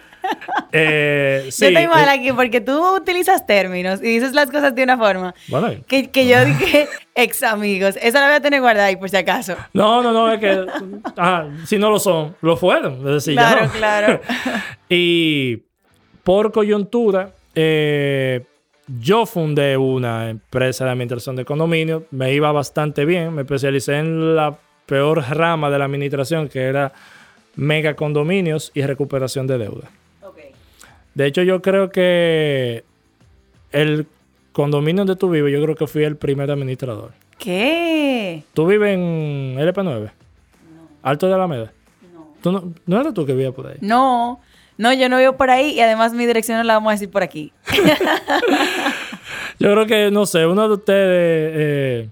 Eh, 0.73 1.47
sí, 1.51 1.65
yo 1.65 1.69
estoy 1.69 1.87
mal 1.89 2.07
eh, 2.09 2.11
aquí 2.11 2.33
porque 2.33 2.61
tú 2.61 2.97
utilizas 2.97 3.47
términos 3.47 4.01
y 4.01 4.07
dices 4.07 4.33
las 4.33 4.51
cosas 4.51 4.75
de 4.75 4.83
una 4.83 4.97
forma 4.97 5.35
bueno, 5.49 5.69
que, 5.87 6.11
que 6.11 6.27
yo 6.27 6.45
dije 6.45 6.89
ex 7.15 7.43
amigos. 7.43 7.97
Esa 8.01 8.21
la 8.21 8.27
voy 8.27 8.37
a 8.37 8.41
tener 8.41 8.61
guardada 8.61 8.89
ahí 8.89 8.97
por 8.97 9.09
si 9.09 9.17
acaso. 9.17 9.57
No, 9.73 10.03
no, 10.03 10.13
no, 10.13 10.33
es 10.33 10.41
que 10.41 10.67
si 11.65 11.79
no 11.79 11.91
lo 11.91 11.99
son, 11.99 12.37
lo 12.43 12.57
fueron. 12.57 12.99
Es 13.09 13.25
decir, 13.25 13.35
ya 13.35 13.53
Claro, 13.53 13.67
no. 13.67 13.73
claro. 13.73 14.21
y 14.89 15.63
por 16.23 16.53
coyuntura, 16.53 17.31
eh, 17.55 18.45
yo 18.89 19.27
fundé 19.27 19.77
una 19.77 20.29
empresa 20.31 20.85
de 20.85 20.91
administración 20.91 21.37
de 21.37 21.45
condominios. 21.45 22.03
Me 22.11 22.33
iba 22.33 22.53
bastante 22.53 23.05
bien. 23.05 23.35
Me 23.35 23.43
especialicé 23.43 23.99
en 23.99 24.37
la 24.37 24.57
peor 24.87 25.25
rama 25.31 25.71
de 25.71 25.79
la 25.79 25.85
administración, 25.87 26.49
que 26.49 26.63
era 26.63 26.93
mega 27.57 27.95
condominios 27.95 28.71
y 28.75 28.83
recuperación 28.83 29.47
de 29.47 29.59
deuda. 29.59 29.89
De 31.17 31.25
hecho, 31.25 31.43
yo 31.43 31.63
creo 31.63 31.89
que 31.89 32.85
el 33.73 34.07
condominio 34.53 35.07
donde 35.07 35.19
tú 35.19 35.31
vives, 35.31 35.51
yo 35.51 35.63
creo 35.63 35.75
que 35.75 35.87
fui 35.87 36.05
el 36.05 36.17
primer 36.17 36.51
administrador. 36.51 37.13
¿Qué? 37.39 38.43
¿Tú 38.53 38.67
vives 38.67 38.93
en 38.93 39.57
LP9? 39.57 40.11
Alto 41.03 41.27
de 41.27 41.35
Alameda. 41.35 41.73
No. 42.13 42.29
¿Tú 42.43 42.53
no, 42.53 42.75
no 42.85 43.01
eras 43.01 43.15
tú 43.15 43.25
que 43.25 43.33
vivías 43.33 43.55
por 43.55 43.67
ahí? 43.67 43.79
No, 43.81 44.41
no, 44.77 44.93
yo 44.93 45.09
no 45.09 45.17
vivo 45.17 45.39
por 45.39 45.49
ahí 45.49 45.71
y 45.71 45.81
además 45.81 46.13
mi 46.13 46.27
dirección 46.27 46.59
no 46.59 46.65
la 46.65 46.75
vamos 46.75 46.91
a 46.91 46.93
decir 46.93 47.11
por 47.11 47.23
aquí. 47.23 47.51
Yo 49.59 49.73
creo 49.73 49.87
que, 49.87 50.11
no 50.11 50.27
sé, 50.27 50.45
uno 50.45 50.69
de 50.69 50.75
ustedes, 50.75 51.53
eh, 51.55 52.09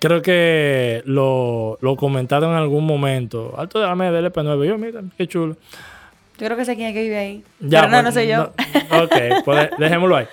creo 0.00 0.22
que 0.22 1.02
lo, 1.04 1.76
lo 1.82 1.96
comentaron 1.96 2.52
en 2.52 2.56
algún 2.56 2.86
momento. 2.86 3.52
Alto 3.58 3.78
de 3.78 3.84
Alameda, 3.84 4.18
LP9. 4.18 4.66
Yo, 4.66 4.78
mira, 4.78 5.02
qué 5.18 5.26
chulo. 5.26 5.58
Yo 6.38 6.46
creo 6.46 6.56
que 6.56 6.64
sé 6.64 6.76
quién 6.76 6.88
es 6.88 6.94
que 6.94 7.02
vive 7.02 7.18
ahí. 7.18 7.44
Ya, 7.60 7.80
Pero 7.82 7.90
no, 7.92 7.96
pues, 8.02 8.04
no 8.04 8.12
soy 8.12 8.28
yo. 8.28 8.36
no- 8.90 9.02
ok, 9.04 9.44
pues 9.44 9.70
dejémoslo 9.78 10.16
ahí. 10.16 10.26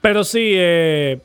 Pero 0.00 0.24
sí, 0.24 0.52
eh, 0.54 1.20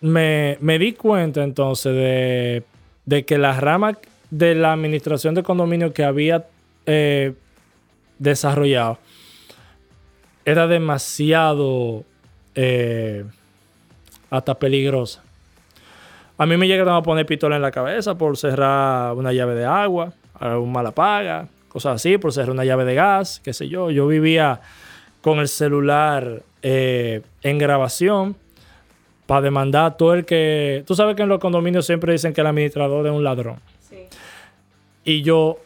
me, 0.00 0.58
me 0.60 0.78
di 0.78 0.92
cuenta 0.92 1.42
entonces 1.42 1.94
de, 1.94 2.62
de 3.04 3.24
que 3.24 3.38
la 3.38 3.58
rama 3.58 3.96
de 4.30 4.54
la 4.54 4.72
administración 4.72 5.34
de 5.34 5.42
condominio 5.42 5.92
que 5.92 6.04
había 6.04 6.44
eh, 6.84 7.32
desarrollado 8.18 8.98
era 10.44 10.66
demasiado 10.66 12.04
eh, 12.54 13.24
hasta 14.30 14.54
peligrosa. 14.58 15.22
A 16.38 16.44
mí 16.46 16.56
me 16.56 16.68
llegaron 16.68 16.94
a 16.94 17.02
poner 17.02 17.24
pistola 17.26 17.56
en 17.56 17.62
la 17.62 17.70
cabeza 17.70 18.16
por 18.16 18.36
cerrar 18.36 19.14
una 19.14 19.32
llave 19.32 19.54
de 19.54 19.64
agua, 19.64 20.12
un 20.40 20.70
mala 20.70 20.90
paga, 20.92 21.48
cosas 21.76 21.96
así, 21.96 22.16
por 22.16 22.32
cerrar 22.32 22.52
una 22.52 22.64
llave 22.64 22.86
de 22.86 22.94
gas, 22.94 23.38
qué 23.44 23.52
sé 23.52 23.68
yo. 23.68 23.90
Yo 23.90 24.06
vivía 24.06 24.62
con 25.20 25.40
el 25.40 25.48
celular 25.48 26.42
eh, 26.62 27.20
en 27.42 27.58
grabación 27.58 28.34
para 29.26 29.42
demandar 29.42 29.84
a 29.84 29.96
todo 29.98 30.14
el 30.14 30.24
que... 30.24 30.84
Tú 30.86 30.94
sabes 30.94 31.16
que 31.16 31.22
en 31.22 31.28
los 31.28 31.38
condominios 31.38 31.84
siempre 31.84 32.12
dicen 32.12 32.32
que 32.32 32.40
el 32.40 32.46
administrador 32.46 33.06
es 33.06 33.12
un 33.12 33.22
ladrón. 33.22 33.56
Y 35.04 35.20
yo 35.20 35.58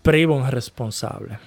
privo 0.00 0.34
un 0.34 0.50
responsable. 0.50 1.38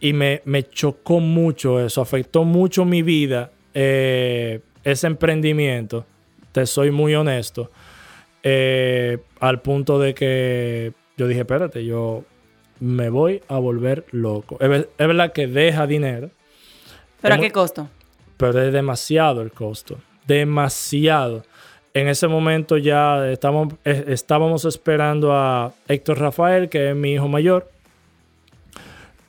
Y 0.00 0.12
me, 0.12 0.42
me 0.44 0.64
chocó 0.64 1.18
mucho 1.18 1.80
eso, 1.80 2.02
afectó 2.02 2.44
mucho 2.44 2.84
mi 2.84 3.00
vida, 3.00 3.50
eh, 3.72 4.60
ese 4.84 5.06
emprendimiento, 5.06 6.04
te 6.52 6.66
soy 6.66 6.90
muy 6.90 7.14
honesto, 7.14 7.70
eh, 8.42 9.16
al 9.40 9.62
punto 9.62 9.98
de 9.98 10.14
que 10.14 10.92
yo 11.18 11.26
dije, 11.26 11.40
espérate, 11.40 11.84
yo 11.84 12.24
me 12.80 13.10
voy 13.10 13.42
a 13.48 13.58
volver 13.58 14.06
loco. 14.12 14.56
Es, 14.60 14.68
ver- 14.68 14.88
es 14.96 15.06
verdad 15.06 15.32
que 15.32 15.46
deja 15.46 15.86
dinero, 15.86 16.30
¿Pero 17.20 17.34
a 17.34 17.38
qué 17.38 17.50
costo? 17.50 17.88
pero 18.36 18.62
es 18.62 18.72
demasiado 18.72 19.42
el 19.42 19.50
costo. 19.52 19.98
Demasiado. 20.26 21.44
En 21.94 22.06
ese 22.06 22.28
momento 22.28 22.76
ya 22.76 23.28
estamos, 23.30 23.74
eh, 23.84 24.04
estábamos 24.08 24.64
esperando 24.64 25.32
a 25.32 25.72
Héctor 25.88 26.20
Rafael, 26.20 26.68
que 26.68 26.90
es 26.90 26.96
mi 26.96 27.12
hijo 27.14 27.26
mayor. 27.28 27.68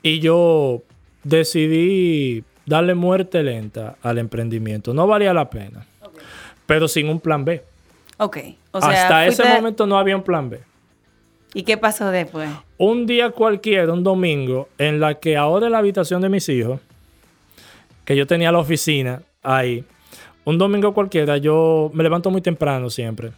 Y 0.03 0.19
yo 0.19 0.81
decidí 1.23 2.43
darle 2.65 2.93
muerte 2.95 3.41
lenta 3.43 3.95
al 4.03 4.17
emprendimiento. 4.19 4.93
No 4.93 5.07
valía 5.07 5.33
la 5.33 5.49
pena. 5.49 5.85
Pero 6.67 6.87
sin 6.87 7.09
un 7.09 7.19
plan 7.19 7.43
B. 7.43 7.63
Ok. 8.17 8.37
O 8.71 8.79
sea, 8.81 8.89
Hasta 9.03 9.25
ese 9.25 9.43
momento 9.55 9.87
no 9.87 9.97
había 9.97 10.15
un 10.15 10.23
plan 10.23 10.49
B. 10.49 10.59
¿Y 11.53 11.63
qué 11.63 11.77
pasó 11.77 12.11
después? 12.11 12.49
un 12.77 13.05
día 13.05 13.31
cualquiera, 13.31 13.91
un 13.91 14.03
domingo, 14.03 14.69
en 14.77 14.99
la 14.99 15.15
que 15.15 15.35
ahora 15.35 15.65
en 15.65 15.73
la 15.73 15.79
habitación 15.79 16.21
de 16.21 16.29
mis 16.29 16.47
hijos, 16.47 16.79
que 18.05 18.15
yo 18.15 18.25
tenía 18.25 18.51
la 18.51 18.59
oficina 18.59 19.21
ahí, 19.43 19.83
un 20.45 20.57
domingo 20.57 20.93
cualquiera, 20.93 21.37
yo 21.37 21.91
me 21.93 22.03
levanto 22.03 22.31
muy 22.31 22.41
temprano 22.41 22.89
siempre. 22.89 23.31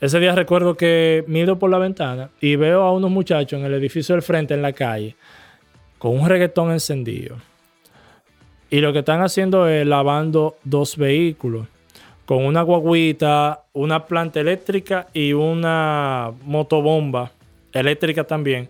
Ese 0.00 0.20
día 0.20 0.34
recuerdo 0.34 0.76
que 0.76 1.24
miro 1.26 1.58
por 1.58 1.70
la 1.70 1.78
ventana 1.78 2.30
y 2.40 2.56
veo 2.56 2.82
a 2.82 2.92
unos 2.92 3.10
muchachos 3.10 3.58
en 3.58 3.66
el 3.66 3.74
edificio 3.74 4.14
del 4.14 4.22
frente, 4.22 4.54
en 4.54 4.62
la 4.62 4.72
calle, 4.72 5.16
con 5.98 6.18
un 6.18 6.28
reggaetón 6.28 6.70
encendido. 6.70 7.36
Y 8.70 8.80
lo 8.80 8.92
que 8.92 9.00
están 9.00 9.20
haciendo 9.22 9.68
es 9.68 9.84
lavando 9.84 10.56
dos 10.62 10.96
vehículos, 10.96 11.66
con 12.30 12.44
una 12.44 12.62
guaguita, 12.62 13.64
una 13.72 14.06
planta 14.06 14.38
eléctrica 14.38 15.08
y 15.12 15.32
una 15.32 16.30
motobomba 16.44 17.32
eléctrica 17.72 18.22
también, 18.22 18.68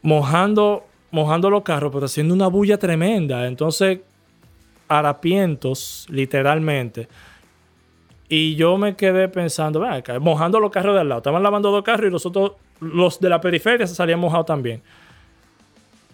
mojando, 0.00 0.86
mojando 1.10 1.50
los 1.50 1.62
carros, 1.62 1.92
pero 1.92 2.06
haciendo 2.06 2.32
una 2.32 2.46
bulla 2.46 2.78
tremenda. 2.78 3.46
Entonces, 3.46 4.00
harapientos, 4.88 6.06
literalmente. 6.08 7.06
Y 8.30 8.54
yo 8.54 8.78
me 8.78 8.96
quedé 8.96 9.28
pensando, 9.28 9.80
"Ven 9.80 9.92
acá, 9.92 10.18
mojando 10.18 10.58
los 10.58 10.70
carros 10.70 10.94
de 10.94 11.02
al 11.02 11.10
lado. 11.10 11.18
Estaban 11.18 11.42
lavando 11.42 11.70
dos 11.70 11.82
carros 11.82 12.06
y 12.06 12.10
los 12.10 12.24
otros, 12.24 12.52
los 12.80 13.20
de 13.20 13.28
la 13.28 13.42
periferia, 13.42 13.86
se 13.86 13.94
salían 13.94 14.20
mojados 14.20 14.46
también. 14.46 14.80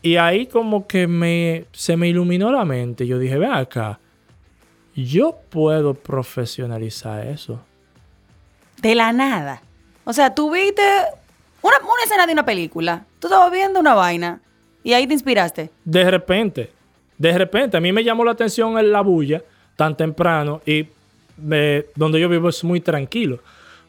Y 0.02 0.16
ahí 0.16 0.46
como 0.46 0.84
que 0.88 1.06
me, 1.06 1.66
se 1.70 1.96
me 1.96 2.08
iluminó 2.08 2.50
la 2.50 2.64
mente. 2.64 3.06
Yo 3.06 3.20
dije, 3.20 3.38
ve 3.38 3.46
acá, 3.46 4.00
yo 5.06 5.36
puedo 5.50 5.94
profesionalizar 5.94 7.26
eso. 7.26 7.60
De 8.80 8.94
la 8.94 9.12
nada. 9.12 9.62
O 10.04 10.12
sea, 10.12 10.34
tú 10.34 10.50
viste 10.52 10.82
una, 11.62 11.76
una 11.78 12.02
escena 12.04 12.26
de 12.26 12.32
una 12.32 12.44
película. 12.44 13.04
Tú 13.18 13.26
estabas 13.26 13.50
viendo 13.52 13.80
una 13.80 13.94
vaina 13.94 14.40
y 14.82 14.92
ahí 14.92 15.06
te 15.06 15.12
inspiraste. 15.14 15.70
de 15.84 16.10
repente, 16.10 16.70
de 17.18 17.36
repente, 17.36 17.76
a 17.76 17.80
mí 17.80 17.92
me 17.92 18.04
llamó 18.04 18.24
la 18.24 18.30
atención 18.32 18.78
en 18.78 18.92
la 18.92 19.00
bulla 19.00 19.42
tan 19.76 19.96
temprano 19.96 20.60
y 20.64 20.86
me- 21.36 21.86
donde 21.96 22.20
yo 22.20 22.28
vivo 22.28 22.48
es 22.48 22.62
muy 22.64 22.80
tranquilo. 22.80 23.40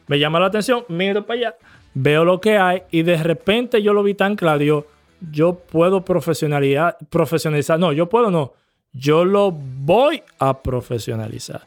Me 0.08 0.18
llama 0.18 0.40
la 0.40 0.46
atención, 0.46 0.84
miro 0.88 1.24
para 1.24 1.38
allá, 1.38 1.54
veo 1.94 2.24
lo 2.24 2.40
que 2.40 2.58
hay 2.58 2.82
y 2.90 3.02
de 3.02 3.16
repente 3.22 3.80
yo 3.82 3.92
lo 3.92 4.02
vi 4.02 4.14
tan 4.14 4.34
claro. 4.34 4.60
Yo, 4.62 4.86
yo 5.30 5.54
puedo 5.54 6.04
profesionalizar, 6.04 6.96
profesionalizar. 7.08 7.78
No, 7.78 7.92
yo 7.92 8.08
puedo 8.08 8.30
no. 8.32 8.52
Yo 8.92 9.24
lo 9.24 9.52
voy 9.52 10.22
a 10.38 10.62
profesionalizar. 10.62 11.66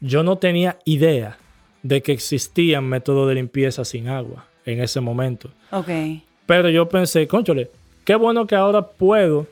Yo 0.00 0.22
no 0.22 0.36
tenía 0.36 0.78
idea 0.84 1.38
de 1.82 2.02
que 2.02 2.12
existían 2.12 2.84
métodos 2.84 3.28
de 3.28 3.36
limpieza 3.36 3.84
sin 3.84 4.08
agua 4.08 4.46
en 4.64 4.80
ese 4.80 5.00
momento. 5.00 5.50
Ok. 5.70 5.88
Pero 6.44 6.68
yo 6.68 6.88
pensé, 6.88 7.26
conchole, 7.26 7.70
qué 8.04 8.14
bueno 8.16 8.46
que 8.46 8.54
ahora 8.54 8.86
puedo 8.86 9.46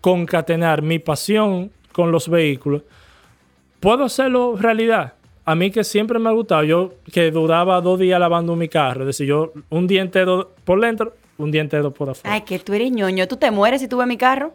concatenar 0.00 0.82
mi 0.82 0.98
pasión 0.98 1.70
con 1.92 2.12
los 2.12 2.28
vehículos. 2.28 2.82
Puedo 3.80 4.04
hacerlo 4.04 4.56
realidad. 4.56 5.14
A 5.44 5.54
mí 5.54 5.70
que 5.70 5.84
siempre 5.84 6.18
me 6.18 6.28
ha 6.28 6.32
gustado, 6.32 6.62
yo 6.64 6.94
que 7.12 7.30
duraba 7.30 7.80
dos 7.80 7.98
días 7.98 8.20
lavando 8.20 8.54
mi 8.54 8.68
carro, 8.68 9.02
es 9.02 9.06
decir, 9.06 9.26
yo 9.26 9.52
un 9.70 9.86
día 9.86 10.02
entero 10.02 10.52
por 10.64 10.80
dentro, 10.80 11.14
un 11.38 11.50
día 11.50 11.62
entero 11.62 11.92
por 11.92 12.10
afuera. 12.10 12.34
Ay, 12.34 12.42
que 12.42 12.58
tú 12.58 12.74
eres 12.74 12.92
ñoño. 12.92 13.26
¿Tú 13.26 13.36
te 13.36 13.50
mueres 13.50 13.80
si 13.80 13.88
tú 13.88 13.96
ves 13.96 14.06
mi 14.06 14.18
carro? 14.18 14.54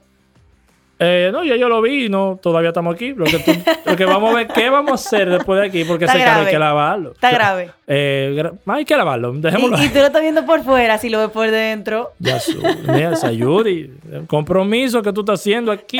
Eh, 0.98 1.30
no, 1.34 1.44
ya 1.44 1.58
yo 1.58 1.68
lo 1.68 1.82
vi 1.82 2.08
no, 2.08 2.40
todavía 2.42 2.70
estamos 2.70 2.96
aquí. 2.96 3.14
Lo 3.14 3.26
que, 3.26 3.40
tú- 3.40 3.52
lo 3.86 3.98
que 3.98 4.06
vamos 4.06 4.32
a 4.32 4.38
ver, 4.38 4.48
¿qué 4.48 4.70
vamos 4.70 4.92
a 4.92 4.94
hacer 4.96 5.30
después 5.30 5.60
de 5.60 5.68
aquí? 5.68 5.84
Porque 5.84 6.06
ese 6.06 6.18
carro 6.20 6.46
hay 6.46 6.52
que 6.54 6.58
lavarlo. 6.60 7.12
Está 7.12 7.32
grave. 7.32 7.72
Eh, 7.86 8.44
hay 8.66 8.86
que 8.86 8.96
lavarlo, 8.96 9.34
dejémoslo 9.34 9.84
Y, 9.84 9.90
tú 9.90 10.00
lo 10.00 10.06
estás 10.06 10.22
viendo 10.22 10.46
por 10.46 10.64
fuera, 10.64 10.98
si 10.98 11.10
lo 11.10 11.20
ves 11.20 11.32
por 11.32 11.52
dentro. 11.52 12.14
Ya, 12.20 12.40
su- 12.40 12.62
mira, 12.88 13.14
Sayuri, 13.18 13.92
el 14.10 14.26
compromiso 14.26 15.02
que 15.02 15.12
tú 15.12 15.20
estás 15.22 15.42
haciendo 15.42 15.70
aquí. 15.74 16.00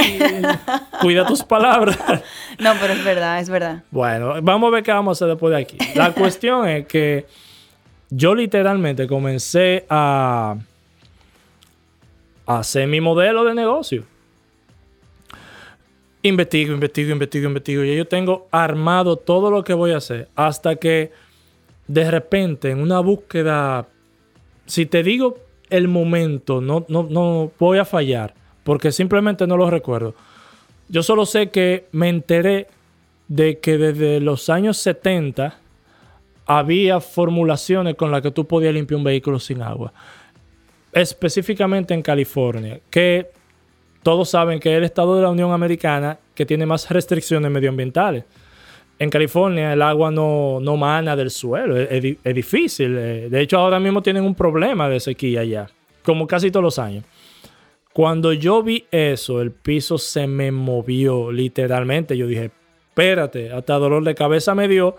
Cuida 1.02 1.26
tus 1.26 1.44
palabras. 1.44 1.98
No, 2.60 2.72
pero 2.80 2.94
es 2.94 3.04
verdad, 3.04 3.40
es 3.42 3.50
verdad. 3.50 3.84
Bueno, 3.92 4.36
vamos 4.42 4.70
a 4.70 4.76
ver 4.76 4.84
qué 4.84 4.94
vamos 4.94 5.12
a 5.12 5.26
hacer 5.26 5.28
después 5.28 5.54
de 5.54 5.62
aquí. 5.62 5.78
La 5.96 6.12
cuestión 6.14 6.70
es 6.70 6.88
que 6.88 7.26
yo 8.10 8.34
literalmente 8.34 9.08
comencé 9.08 9.86
a, 9.90 10.56
a 12.48 12.60
hacer 12.60 12.88
mi 12.88 13.02
modelo 13.02 13.44
de 13.44 13.54
negocio. 13.54 14.04
Investigo, 16.26 16.74
investigo, 16.74 17.12
investigo, 17.12 17.48
investigo. 17.48 17.84
Y 17.84 17.96
yo 17.96 18.08
tengo 18.08 18.48
armado 18.50 19.16
todo 19.16 19.52
lo 19.52 19.64
que 19.64 19.76
voy 19.76 19.92
a 19.92 19.98
hacer. 19.98 20.28
Hasta 20.36 20.76
que 20.78 21.12
de 21.88 22.10
repente, 22.10 22.72
en 22.72 22.80
una 22.80 23.00
búsqueda, 23.00 23.88
si 24.66 24.88
te 24.88 25.04
digo 25.04 25.38
el 25.70 25.88
momento, 25.88 26.62
no, 26.62 26.84
no, 26.88 27.04
no 27.04 27.52
voy 27.60 27.78
a 27.78 27.86
fallar. 27.86 28.34
Porque 28.64 28.92
simplemente 28.92 29.46
no 29.46 29.56
lo 29.56 29.70
recuerdo. 29.70 30.16
Yo 30.90 31.04
solo 31.04 31.28
sé 31.28 31.52
que 31.52 31.86
me 31.92 32.10
enteré 32.10 32.70
de 33.28 33.60
que 33.60 33.78
desde 33.78 34.20
los 34.20 34.50
años 34.50 34.78
70 34.78 35.60
había 36.48 37.02
formulaciones 37.02 37.94
con 37.94 38.10
las 38.10 38.24
que 38.24 38.32
tú 38.32 38.48
podías 38.48 38.74
limpiar 38.74 38.98
un 38.98 39.04
vehículo 39.04 39.40
sin 39.40 39.62
agua. 39.62 39.94
Específicamente 40.92 41.94
en 41.94 42.02
California, 42.02 42.80
que 42.90 43.30
todos 44.06 44.30
saben 44.30 44.60
que 44.60 44.70
es 44.72 44.78
el 44.78 44.84
estado 44.84 45.16
de 45.16 45.24
la 45.24 45.32
Unión 45.32 45.52
Americana 45.52 46.20
que 46.36 46.46
tiene 46.46 46.68
más 46.68 46.88
restricciones 46.92 47.50
medioambientales. 47.50 48.24
En 49.00 49.10
California 49.10 49.74
el 49.74 49.82
agua 49.82 50.12
no, 50.12 50.60
no 50.62 50.78
mana 50.78 51.16
del 51.16 51.32
suelo, 51.32 51.76
es, 51.76 51.92
es 51.92 52.04
di- 52.04 52.18
es 52.24 52.36
difícil. 52.36 52.96
eh. 53.00 53.30
De 53.32 53.42
hecho, 53.42 53.58
ahora 53.58 53.80
mismo 53.80 54.04
tienen 54.04 54.24
un 54.24 54.36
problema 54.36 54.88
de 54.88 55.00
sequía 55.00 55.40
allá, 55.42 55.66
como 56.04 56.28
casi 56.28 56.52
todos 56.52 56.64
los 56.64 56.78
años. 56.78 57.04
Cuando 57.94 58.32
yo 58.32 58.62
vi 58.62 58.86
eso, 58.92 59.42
el 59.42 59.50
piso 59.50 59.98
se 59.98 60.28
me 60.28 60.52
movió 60.52 61.32
literalmente. 61.32 62.16
Yo 62.16 62.28
dije, 62.28 62.52
espérate, 62.90 63.52
hasta 63.52 63.74
dolor 63.74 64.04
de 64.04 64.14
cabeza 64.14 64.54
me 64.54 64.68
dio 64.68 64.98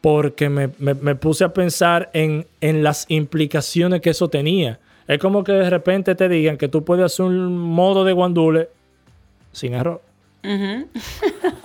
porque 0.00 0.48
me, 0.48 0.70
me- 0.78 0.94
me 0.94 1.14
puse 1.14 1.44
a 1.44 1.52
pensar 1.52 2.08
en, 2.14 2.46
en 2.62 2.82
las 2.82 3.04
implicaciones 3.10 4.00
que 4.00 4.10
eso 4.10 4.28
tenía. 4.28 4.80
Es 5.08 5.18
como 5.18 5.42
que 5.42 5.52
de 5.52 5.70
repente 5.70 6.14
te 6.14 6.28
digan 6.28 6.58
que 6.58 6.68
tú 6.68 6.84
puedes 6.84 7.06
hacer 7.06 7.24
un 7.24 7.58
modo 7.58 8.04
de 8.04 8.12
guandule 8.12 8.68
sin 9.50 9.74
error. 9.74 10.02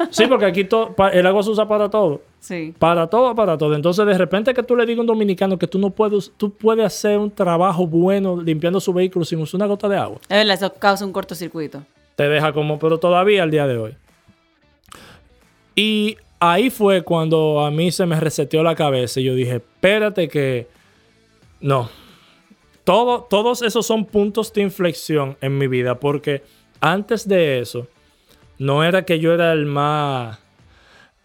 Sí, 0.09 0.25
porque 0.27 0.45
aquí 0.45 0.67
el 1.13 1.27
agua 1.27 1.43
se 1.43 1.49
usa 1.49 1.67
para 1.67 1.89
todo. 1.89 2.21
Sí. 2.39 2.73
Para 2.79 3.07
todo, 3.07 3.35
para 3.35 3.57
todo. 3.57 3.75
Entonces, 3.75 4.05
de 4.05 4.17
repente 4.17 4.53
que 4.53 4.63
tú 4.63 4.75
le 4.75 4.85
digas 4.85 4.99
a 4.99 5.01
un 5.01 5.07
dominicano 5.07 5.57
que 5.59 5.67
tú 5.67 5.77
no 5.77 5.89
puedes, 5.89 6.31
tú 6.37 6.51
puedes 6.51 6.85
hacer 6.85 7.17
un 7.17 7.29
trabajo 7.31 7.85
bueno 7.85 8.41
limpiando 8.41 8.79
su 8.79 8.93
vehículo 8.93 9.25
sin 9.25 9.39
usar 9.39 9.59
una 9.59 9.67
gota 9.67 9.87
de 9.87 9.97
agua. 9.97 10.17
Es 10.23 10.37
verdad, 10.37 10.55
eso 10.55 10.73
causa 10.73 11.05
un 11.05 11.13
cortocircuito. 11.13 11.83
te 12.15 12.27
deja 12.27 12.53
como, 12.53 12.79
pero 12.79 12.97
todavía 12.97 13.43
al 13.43 13.51
día 13.51 13.67
de 13.67 13.77
hoy. 13.77 13.95
Y 15.75 16.17
ahí 16.39 16.69
fue 16.69 17.03
cuando 17.03 17.61
a 17.61 17.71
mí 17.71 17.91
se 17.91 18.05
me 18.05 18.19
reseteó 18.19 18.63
la 18.63 18.75
cabeza 18.75 19.19
y 19.19 19.23
yo 19.23 19.35
dije, 19.35 19.55
espérate 19.55 20.27
que 20.27 20.67
no. 21.61 21.89
Todo, 22.83 23.21
todos 23.29 23.61
esos 23.61 23.85
son 23.85 24.05
puntos 24.05 24.51
de 24.53 24.61
inflexión 24.61 25.37
en 25.41 25.57
mi 25.57 25.67
vida 25.67 25.99
porque 25.99 26.43
antes 26.81 27.27
de 27.27 27.59
eso 27.59 27.87
no 28.59 28.83
era 28.83 29.03
que 29.05 29.19
yo 29.19 29.33
era 29.33 29.53
el 29.53 29.65
más 29.65 30.39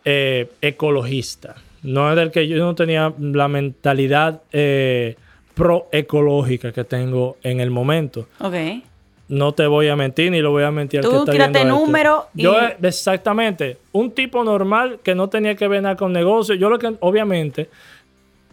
eh, 0.05 0.51
ecologista. 0.61 1.57
No 1.83 2.11
era 2.13 2.23
el 2.23 2.31
que 2.31 2.47
yo 2.49 2.57
no 2.59 2.75
tenía 2.75 3.13
la 3.21 3.49
mentalidad 3.49 4.43
eh, 4.53 5.17
pro-ecológica 5.55 6.73
que 6.73 6.85
tengo 6.85 7.37
en 7.43 7.61
el 7.61 7.71
momento 7.71 8.29
Ok. 8.41 8.55
no 9.29 9.53
te 9.53 9.67
voy 9.67 9.89
a 9.89 9.97
mentir 9.97 10.31
ni 10.31 10.41
lo 10.41 10.51
voy 10.53 10.63
a 10.65 10.71
mentir 10.71 11.01
Tú 11.03 11.25
que 11.25 11.33
tírate 11.33 11.65
número 11.65 12.27
y- 12.35 12.43
Yo, 12.43 12.59
eh, 12.61 12.77
exactamente, 12.83 13.77
un 13.93 14.11
tipo 14.13 14.43
normal 14.45 15.01
que 15.03 15.15
no 15.15 15.29
tenía 15.29 15.55
que 15.55 15.67
ver 15.69 15.83
nada 15.83 15.97
con 15.97 16.13
negocios. 16.13 16.59
Yo 16.59 16.71
lo 16.71 16.79
que, 16.79 16.95
obviamente, 17.01 17.69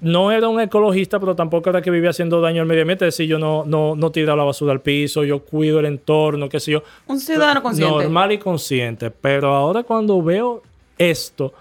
no 0.02 0.32
era 0.32 0.48
un 0.50 0.60
ecologista, 0.60 1.20
pero 1.20 1.36
tampoco 1.36 1.70
era 1.70 1.82
que 1.82 1.90
vivía 1.90 2.10
haciendo 2.10 2.42
daño 2.42 2.62
al 2.62 2.68
medio 2.68 2.82
ambiente. 2.82 3.08
Es 3.08 3.16
decir, 3.16 3.28
yo 3.28 3.40
no, 3.40 3.64
no, 3.66 3.96
no 3.96 4.12
tiro 4.12 4.36
la 4.36 4.44
basura 4.44 4.74
al 4.74 4.82
piso, 4.82 5.24
yo 5.24 5.40
cuido 5.44 5.80
el 5.80 5.86
entorno, 5.86 6.50
qué 6.50 6.60
sé 6.60 6.72
yo. 6.72 6.84
Un 7.08 7.20
ciudadano 7.20 7.62
consciente. 7.62 8.04
Normal 8.04 8.32
y 8.34 8.38
consciente. 8.38 9.12
Pero 9.12 9.54
ahora 9.54 9.84
cuando 9.84 10.22
veo 10.22 10.62
esto, 10.98 11.54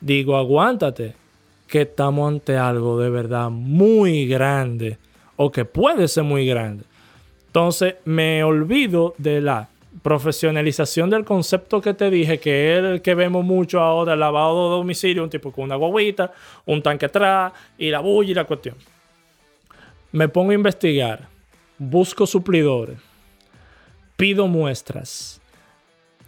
digo, 0.00 0.36
aguántate, 0.36 1.14
que 1.66 1.82
estamos 1.82 2.28
ante 2.28 2.56
algo 2.56 2.98
de 2.98 3.10
verdad 3.10 3.50
muy 3.50 4.26
grande 4.26 4.98
o 5.36 5.50
que 5.50 5.64
puede 5.64 6.08
ser 6.08 6.24
muy 6.24 6.46
grande. 6.46 6.84
Entonces 7.46 7.96
me 8.04 8.44
olvido 8.44 9.14
de 9.18 9.40
la 9.40 9.68
profesionalización 10.06 11.10
del 11.10 11.24
concepto 11.24 11.80
que 11.80 11.92
te 11.92 12.10
dije, 12.10 12.38
que 12.38 12.78
es 12.78 12.84
el 12.84 13.02
que 13.02 13.16
vemos 13.16 13.44
mucho 13.44 13.80
ahora, 13.80 14.12
el 14.12 14.20
lavado 14.20 14.70
de 14.70 14.76
domicilio, 14.76 15.24
un 15.24 15.30
tipo 15.30 15.50
con 15.50 15.64
una 15.64 15.74
guaguita, 15.74 16.32
un 16.64 16.80
tanque 16.80 17.06
atrás 17.06 17.52
y 17.76 17.90
la 17.90 17.98
bulla 17.98 18.30
y 18.30 18.34
la 18.34 18.44
cuestión. 18.44 18.76
Me 20.12 20.28
pongo 20.28 20.52
a 20.52 20.54
investigar, 20.54 21.26
busco 21.76 22.24
suplidores, 22.24 22.98
pido 24.16 24.46
muestras 24.46 25.40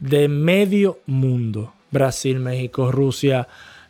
de 0.01 0.27
medio 0.27 0.99
mundo. 1.07 1.73
Brasil, 1.93 2.41
México, 2.41 2.91
Rusia, 2.91 3.47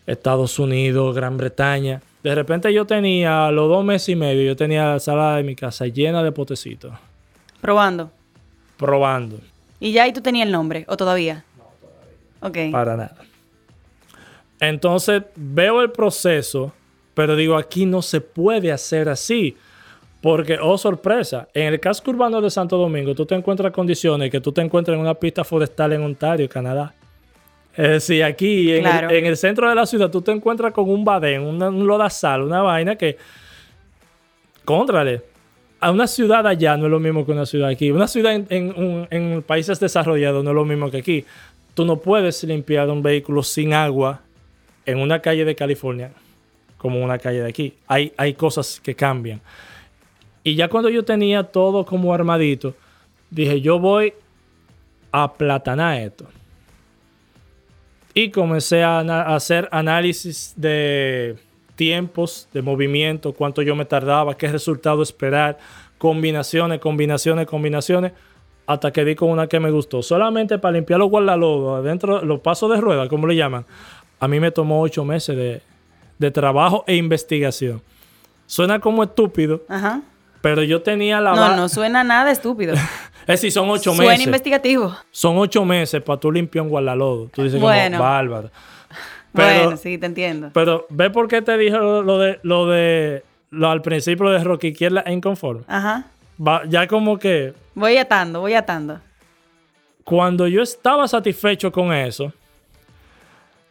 Estados 0.06 0.58
Unidos, 0.58 1.16
Gran 1.16 1.38
Bretaña. 1.38 2.02
De 2.22 2.34
repente 2.34 2.74
yo 2.74 2.84
tenía, 2.84 3.46
a 3.46 3.52
los 3.52 3.70
dos 3.70 3.82
meses 3.86 4.10
y 4.10 4.16
medio, 4.16 4.42
yo 4.42 4.54
tenía 4.54 4.84
la 4.84 5.00
sala 5.00 5.36
de 5.36 5.44
mi 5.44 5.56
casa 5.56 5.86
llena 5.86 6.22
de 6.22 6.30
potecitos, 6.30 6.92
Probando. 7.62 8.10
probando. 8.76 9.38
Y 9.80 9.92
ya 9.92 10.04
ahí 10.04 10.12
tú 10.12 10.20
tenías 10.20 10.46
el 10.46 10.52
nombre, 10.52 10.84
¿o 10.88 10.96
todavía? 10.96 11.44
No, 11.56 11.64
todavía. 12.40 12.68
Ok. 12.68 12.72
Para 12.72 12.96
nada. 12.96 13.16
Entonces 14.60 15.22
veo 15.36 15.82
el 15.82 15.90
proceso, 15.92 16.72
pero 17.14 17.36
digo, 17.36 17.56
aquí 17.56 17.86
no 17.86 18.02
se 18.02 18.20
puede 18.20 18.72
hacer 18.72 19.08
así. 19.08 19.56
Porque, 20.20 20.58
oh 20.60 20.76
sorpresa, 20.76 21.46
en 21.54 21.72
el 21.72 21.78
casco 21.78 22.10
urbano 22.10 22.40
de 22.40 22.50
Santo 22.50 22.76
Domingo 22.76 23.14
tú 23.14 23.24
te 23.24 23.36
encuentras 23.36 23.70
condiciones 23.72 24.30
que 24.32 24.40
tú 24.40 24.50
te 24.50 24.60
encuentras 24.60 24.96
en 24.96 25.00
una 25.00 25.14
pista 25.14 25.44
forestal 25.44 25.92
en 25.92 26.02
Ontario, 26.02 26.48
Canadá. 26.48 26.92
Es 27.76 27.88
decir, 27.88 28.24
aquí 28.24 28.72
en, 28.72 28.80
Claro. 28.82 29.10
el, 29.10 29.16
en 29.18 29.26
el 29.26 29.36
centro 29.36 29.68
de 29.68 29.76
la 29.76 29.86
ciudad 29.86 30.10
tú 30.10 30.20
te 30.20 30.32
encuentras 30.32 30.72
con 30.72 30.90
un 30.90 31.04
badén, 31.04 31.42
una- 31.42 31.68
un 31.68 31.86
lodazal, 31.86 32.42
una 32.42 32.62
vaina 32.62 32.96
que, 32.96 33.16
contrale, 34.64 35.22
a 35.80 35.90
una 35.90 36.06
ciudad 36.06 36.46
allá 36.46 36.76
no 36.76 36.86
es 36.86 36.90
lo 36.90 37.00
mismo 37.00 37.24
que 37.24 37.32
una 37.32 37.46
ciudad 37.46 37.68
aquí. 37.68 37.90
Una 37.90 38.08
ciudad 38.08 38.34
en, 38.48 39.42
países 39.46 39.78
desarrollados 39.78 40.42
no 40.42 40.50
es 40.50 40.56
lo 40.56 40.64
mismo 40.64 40.90
que 40.90 40.98
aquí. 40.98 41.24
Tú 41.74 41.84
no 41.84 41.96
puedes 41.96 42.42
limpiar 42.44 42.88
un 42.90 43.02
vehículo 43.02 43.42
sin 43.42 43.72
agua 43.72 44.20
en 44.84 44.98
una 44.98 45.20
calle 45.20 45.44
de 45.44 45.54
California 45.54 46.10
como 46.76 47.02
una 47.02 47.18
calle 47.18 47.42
de 47.42 47.48
aquí. 47.48 47.74
Hay, 47.86 48.12
hay 48.16 48.34
cosas 48.34 48.80
que 48.80 48.94
cambian. 48.94 49.40
Y 50.42 50.54
ya 50.54 50.68
cuando 50.68 50.88
yo 50.88 51.04
tenía 51.04 51.44
todo 51.44 51.84
como 51.84 52.12
armadito, 52.12 52.74
dije, 53.30 53.60
yo 53.60 53.78
voy 53.78 54.14
a 55.12 55.32
platanar 55.32 56.00
esto. 56.00 56.26
Y 58.14 58.30
comencé 58.30 58.82
a 58.82 59.00
hacer 59.34 59.68
análisis 59.70 60.54
de 60.56 61.36
tiempos, 61.78 62.48
de 62.52 62.60
movimiento, 62.60 63.32
cuánto 63.32 63.62
yo 63.62 63.76
me 63.76 63.84
tardaba, 63.84 64.36
qué 64.36 64.48
resultado 64.48 65.00
esperar, 65.00 65.58
combinaciones, 65.96 66.80
combinaciones, 66.80 67.46
combinaciones, 67.46 68.12
hasta 68.66 68.90
que 68.92 69.04
di 69.04 69.14
con 69.14 69.30
una 69.30 69.46
que 69.46 69.60
me 69.60 69.70
gustó. 69.70 70.02
Solamente 70.02 70.58
para 70.58 70.72
limpiar 70.72 70.98
los 70.98 71.08
guardalodos, 71.08 71.78
adentro, 71.78 72.20
los 72.24 72.40
pasos 72.40 72.68
de 72.72 72.80
rueda, 72.80 73.08
como 73.08 73.28
le 73.28 73.36
llaman, 73.36 73.64
a 74.18 74.26
mí 74.28 74.40
me 74.40 74.50
tomó 74.50 74.82
ocho 74.82 75.04
meses 75.04 75.36
de, 75.36 75.62
de 76.18 76.30
trabajo 76.32 76.82
e 76.88 76.96
investigación. 76.96 77.80
Suena 78.46 78.80
como 78.80 79.04
estúpido, 79.04 79.62
Ajá. 79.68 80.02
pero 80.42 80.64
yo 80.64 80.82
tenía 80.82 81.20
la... 81.20 81.32
No, 81.34 81.56
no 81.56 81.68
suena 81.68 82.02
nada 82.04 82.30
estúpido. 82.32 82.74
Es 83.28 83.42
decir, 83.42 83.52
son 83.52 83.68
ocho 83.68 83.92
Suena 83.94 84.12
meses. 84.12 84.24
investigativo. 84.24 84.96
Son 85.10 85.36
ocho 85.36 85.62
meses 85.62 86.00
para 86.00 86.18
tú 86.18 86.32
limpiar 86.32 86.62
un 86.64 86.70
guardalodo. 86.70 87.28
Tú 87.30 87.42
dices, 87.42 87.60
Bueno. 87.60 87.98
como, 87.98 88.08
bárbaro. 88.08 88.50
Pero, 89.46 89.62
bueno, 89.64 89.76
sí, 89.76 89.98
te 89.98 90.06
entiendo. 90.06 90.50
pero 90.52 90.86
ve 90.90 91.10
por 91.10 91.28
qué 91.28 91.40
te 91.42 91.56
dije 91.58 91.76
lo, 91.76 92.02
lo 92.02 92.18
de 92.18 92.38
lo 92.42 92.66
de 92.66 93.22
lo 93.50 93.70
al 93.70 93.80
principio 93.82 94.28
de 94.30 94.42
Rocky 94.44 94.68
Izquierda 94.68 95.02
e 95.06 95.12
inconforme. 95.12 95.62
Ajá. 95.68 96.04
Va- 96.46 96.62
ya 96.68 96.86
como 96.86 97.18
que 97.18 97.54
Voy 97.74 97.96
atando, 97.96 98.40
voy 98.40 98.54
atando. 98.54 99.00
cuando 100.04 100.46
yo 100.46 100.62
estaba 100.62 101.06
satisfecho 101.08 101.70
con 101.72 101.92
eso, 101.92 102.32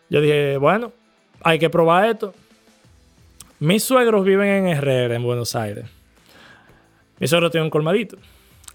yo 0.10 0.21
dije, 0.21 0.58
bueno, 0.58 0.91
hay 1.43 1.60
que 1.60 1.69
probar 1.69 2.06
esto. 2.10 2.34
Mis 3.60 3.84
suegros 3.84 4.23
viven 4.23 4.47
en 4.47 4.67
Herrera, 4.67 5.15
en 5.15 5.23
Buenos 5.23 5.56
Aires. 5.56 5.86
Mi 7.19 7.27
suegro 7.27 7.49
tiene 7.49 7.65
un 7.65 7.69
colmadito. 7.71 8.17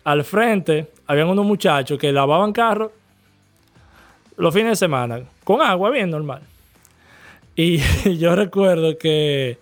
Al 0.05 0.25
frente 0.25 0.89
habían 1.07 1.29
unos 1.29 1.45
muchachos 1.47 1.97
que 1.99 2.11
lavaban 2.13 2.53
carros 2.53 2.91
los 4.37 4.53
fines 4.53 4.71
de 4.71 4.77
semana, 4.77 5.21
con 5.45 5.61
agua, 5.63 5.91
bien 5.91 6.11
normal. 6.11 6.43
Y 7.57 7.79
yo 8.19 8.35
recuerdo 8.35 8.97
que 8.99 9.59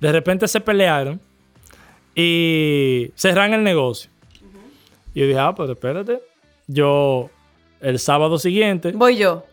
de 0.00 0.12
repente 0.12 0.48
se 0.48 0.60
pelearon 0.60 1.20
y 2.14 3.10
cerraron 3.14 3.54
el 3.54 3.62
negocio. 3.62 4.10
Y 5.14 5.20
yo 5.20 5.26
dije, 5.26 5.38
ah, 5.38 5.54
pues 5.54 5.70
espérate. 5.70 6.20
Yo, 6.66 7.30
el 7.80 7.98
sábado 7.98 8.38
siguiente, 8.38 8.92
Voy 8.92 9.16
yo. 9.16 9.44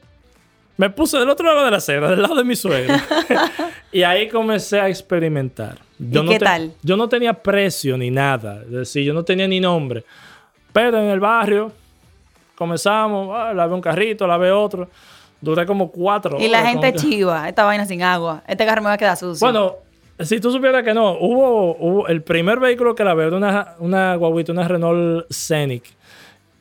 me 0.78 0.90
puse 0.90 1.18
del 1.18 1.30
otro 1.30 1.46
lado 1.48 1.66
de 1.66 1.72
la 1.72 1.78
acera, 1.78 2.10
del 2.10 2.22
lado 2.22 2.36
de 2.36 2.44
mi 2.44 2.56
suegro. 2.56 2.96
y 3.92 4.04
ahí 4.04 4.30
comencé 4.30 4.80
a 4.80 4.88
experimentar. 4.90 5.80
Yo 5.98 6.22
¿Y 6.22 6.26
no 6.26 6.32
qué 6.32 6.40
tal? 6.40 6.74
Yo 6.82 6.96
no 6.96 7.10
tenía 7.10 7.34
precio 7.34 7.98
ni 7.98 8.10
nada. 8.10 8.62
Es 8.64 8.72
decir, 8.72 9.04
yo 9.04 9.14
no 9.14 9.24
tenía 9.24 9.48
ni 9.48 9.60
nombre. 9.60 10.04
Pero 10.72 11.00
en 11.00 11.10
el 11.10 11.20
barrio 11.20 11.72
comenzamos, 12.56 13.30
ah, 13.34 13.54
lavé 13.54 13.74
un 13.74 13.82
carrito, 13.82 14.26
lavé 14.28 14.52
otro. 14.52 14.90
Duré 15.42 15.66
como 15.66 15.92
cuatro 15.92 16.38
Y 16.40 16.48
la 16.50 16.60
horas, 16.60 16.72
gente 16.72 16.94
como 16.94 17.04
chiva, 17.10 17.48
esta 17.50 17.64
vaina 17.64 17.86
sin 17.86 18.04
agua. 18.04 18.44
Este 18.48 18.66
carro 18.66 18.82
me 18.82 18.88
va 18.88 18.94
a 18.94 18.98
quedar 18.98 19.16
sucio. 19.18 19.46
Bueno, 19.46 19.76
si 20.20 20.40
tú 20.40 20.52
supieras 20.52 20.84
que 20.84 20.94
no, 20.94 21.14
hubo, 21.14 21.76
hubo- 21.78 22.08
el 22.08 22.22
primer 22.22 22.60
vehículo 22.60 22.94
que 22.96 23.04
lavé 23.06 23.28
era 23.28 23.38
una, 23.38 23.76
una 23.80 24.16
guaguita, 24.16 24.52
una 24.52 24.68
Renault 24.68 25.26
Scenic. 25.32 25.84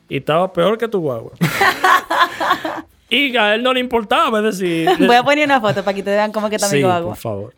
Y 0.07 0.17
estaba 0.17 0.51
peor 0.53 0.77
que 0.77 0.87
tu 0.87 0.99
guagua. 1.01 1.31
y 3.09 3.35
a 3.35 3.55
él 3.55 3.63
no 3.63 3.73
le 3.73 3.79
importaba, 3.79 4.39
es 4.39 4.45
decir... 4.57 4.89
Voy 5.05 5.15
a 5.15 5.23
poner 5.23 5.45
una 5.45 5.59
foto 5.59 5.83
para 5.83 5.93
que 5.95 6.03
te 6.03 6.11
vean 6.11 6.31
cómo 6.31 6.49
que 6.49 6.55
está 6.55 6.67
mi 6.67 6.79
Sí, 6.79 6.83
agua. 6.83 7.09
por 7.09 7.17
favor. 7.17 7.53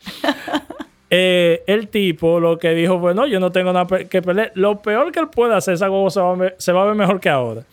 Eh, 1.09 1.63
el 1.67 1.89
tipo 1.89 2.39
lo 2.39 2.57
que 2.57 2.69
dijo 2.71 2.99
fue, 2.99 3.13
no, 3.13 3.25
yo 3.27 3.39
no 3.39 3.51
tengo 3.51 3.73
nada 3.73 3.85
pe- 3.85 4.07
que 4.07 4.21
pelear. 4.21 4.51
Lo 4.55 4.81
peor 4.81 5.11
que 5.11 5.19
él 5.19 5.27
puede 5.27 5.53
hacer, 5.55 5.73
esa 5.73 5.87
guagua 5.87 6.09
se 6.09 6.21
va 6.21 6.31
a 6.31 6.35
ver, 6.35 6.55
se 6.57 6.71
va 6.71 6.83
a 6.83 6.85
ver 6.85 6.95
mejor 6.95 7.19
que 7.19 7.29
ahora. 7.29 7.63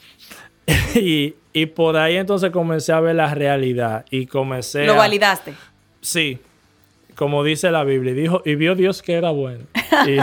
y, 0.96 1.34
y 1.62 1.66
por 1.66 1.96
ahí 1.96 2.16
entonces 2.16 2.50
comencé 2.50 2.92
a 2.92 3.00
ver 3.00 3.16
la 3.16 3.34
realidad 3.34 4.04
y 4.10 4.26
comencé 4.26 4.84
Lo 4.86 4.94
a- 4.94 4.96
validaste. 4.98 5.54
Sí, 6.00 6.38
como 7.14 7.42
dice 7.42 7.70
la 7.70 7.84
Biblia, 7.84 8.12
y 8.12 8.14
dijo, 8.16 8.42
y 8.44 8.54
vio 8.54 8.74
Dios 8.74 9.02
que 9.02 9.14
era 9.14 9.30
bueno. 9.30 9.64
Y, 10.06 10.18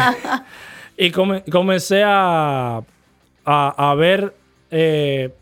y 1.08 1.12
come- 1.12 1.44
comencé 1.52 2.04
a, 2.06 2.82
a, 3.46 3.92
a 3.92 3.96
ver 3.96 4.34
eh, 4.72 5.34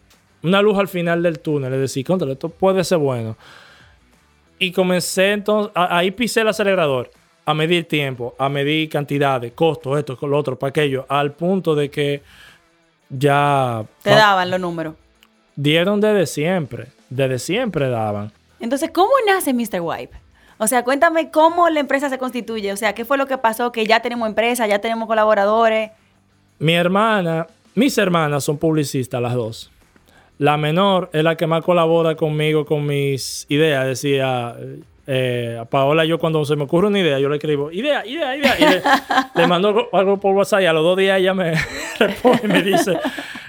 una 0.41 0.62
luz 0.62 0.77
al 0.79 0.88
final 0.88 1.21
del 1.23 1.39
túnel, 1.39 1.73
es 1.73 1.79
decir, 1.79 2.06
contra, 2.06 2.32
esto 2.32 2.49
puede 2.49 2.84
ser 2.84 2.97
bueno. 2.97 3.38
Y 4.60 4.71
comencé 4.71 5.32
entonces, 5.34 5.71
a- 5.75 5.97
ahí 5.97 6.12
pisé 6.12 6.41
el 6.41 6.47
acelerador, 6.47 7.12
a 7.45 7.53
medir 7.53 7.88
tiempo, 7.88 8.36
a 8.39 8.49
medir 8.49 8.89
cantidades, 8.89 9.51
costos, 9.53 9.99
esto, 9.99 10.17
lo 10.25 10.38
otro, 10.38 10.58
para 10.58 10.69
aquello, 10.69 11.06
al 11.10 11.34
punto 11.34 11.75
de 11.75 11.89
que 11.91 12.21
ya 13.10 13.84
Te 14.01 14.10
daban 14.12 14.49
los 14.49 14.60
números. 14.60 14.95
Dieron 15.56 16.02
desde 16.02 16.26
siempre, 16.28 16.88
desde 17.10 17.39
siempre 17.39 17.89
daban. 17.89 18.32
Entonces, 18.60 18.92
¿cómo 18.92 19.12
nace 19.28 19.54
Mr. 19.54 19.82
Wipe? 19.82 20.18
O 20.58 20.68
sea, 20.68 20.84
cuéntame 20.84 21.30
cómo 21.32 21.70
la 21.70 21.80
empresa 21.80 22.10
se 22.10 22.18
constituye. 22.18 22.72
O 22.72 22.78
sea, 22.78 22.94
¿qué 22.94 23.04
fue 23.06 23.18
lo 23.18 23.26
que 23.28 23.38
pasó? 23.38 23.72
Que 23.72 23.86
ya 23.86 24.02
tenemos 24.02 24.28
empresa, 24.30 24.66
ya 24.68 24.80
tenemos 24.80 25.08
colaboradores. 25.08 25.92
Mi 26.60 26.74
hermana, 26.74 27.48
mis 27.76 27.98
hermanas 27.98 28.44
son 28.44 28.58
publicistas 28.58 29.22
las 29.22 29.34
dos. 29.34 29.72
La 30.38 30.58
menor 30.58 31.10
es 31.13 31.24
la 31.24 31.36
que 31.36 31.48
más 31.48 31.63
colabora 31.63 32.16
conmigo 32.16 32.66
con 32.66 32.86
mis 32.86 33.46
ideas. 33.50 33.86
Decía, 33.86 34.56
eh, 35.08 35.58
a 35.60 35.66
Paola, 35.66 36.06
yo 36.06 36.18
cuando 36.18 36.46
se 36.46 36.56
me 36.56 36.63
ocurre 36.63 36.88
una 36.88 37.00
idea, 37.00 37.20
yo 37.20 37.28
le 37.30 37.36
escribo, 37.36 37.72
idea, 37.72 38.06
idea, 38.06 38.36
idea. 38.38 38.56
Y 38.60 38.63
le, 38.63 38.82
le 39.36 39.48
mando 39.48 39.70
algo- 39.70 39.89
algo 39.92 40.18
por 40.18 40.34
WhatsApp 40.36 40.62
y 40.62 40.66
a 40.68 40.74
los 40.74 40.84
dos 40.84 40.98
días 40.98 41.20
ella 41.20 41.34
me 41.34 41.54
responde 42.00 42.42
y 42.46 42.48
me 42.48 42.62
dice, 42.62 42.98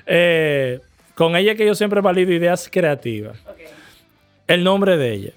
eh, 0.07 0.81
con 1.15 1.37
ella 1.37 1.55
que 1.55 1.67
yo 1.67 1.75
siempre 1.75 2.01
valido 2.01 2.33
ideas 2.33 2.69
creativas. 2.71 3.39
El 4.47 4.65
nombre 4.65 4.97
de 4.97 5.13
ella. 5.13 5.31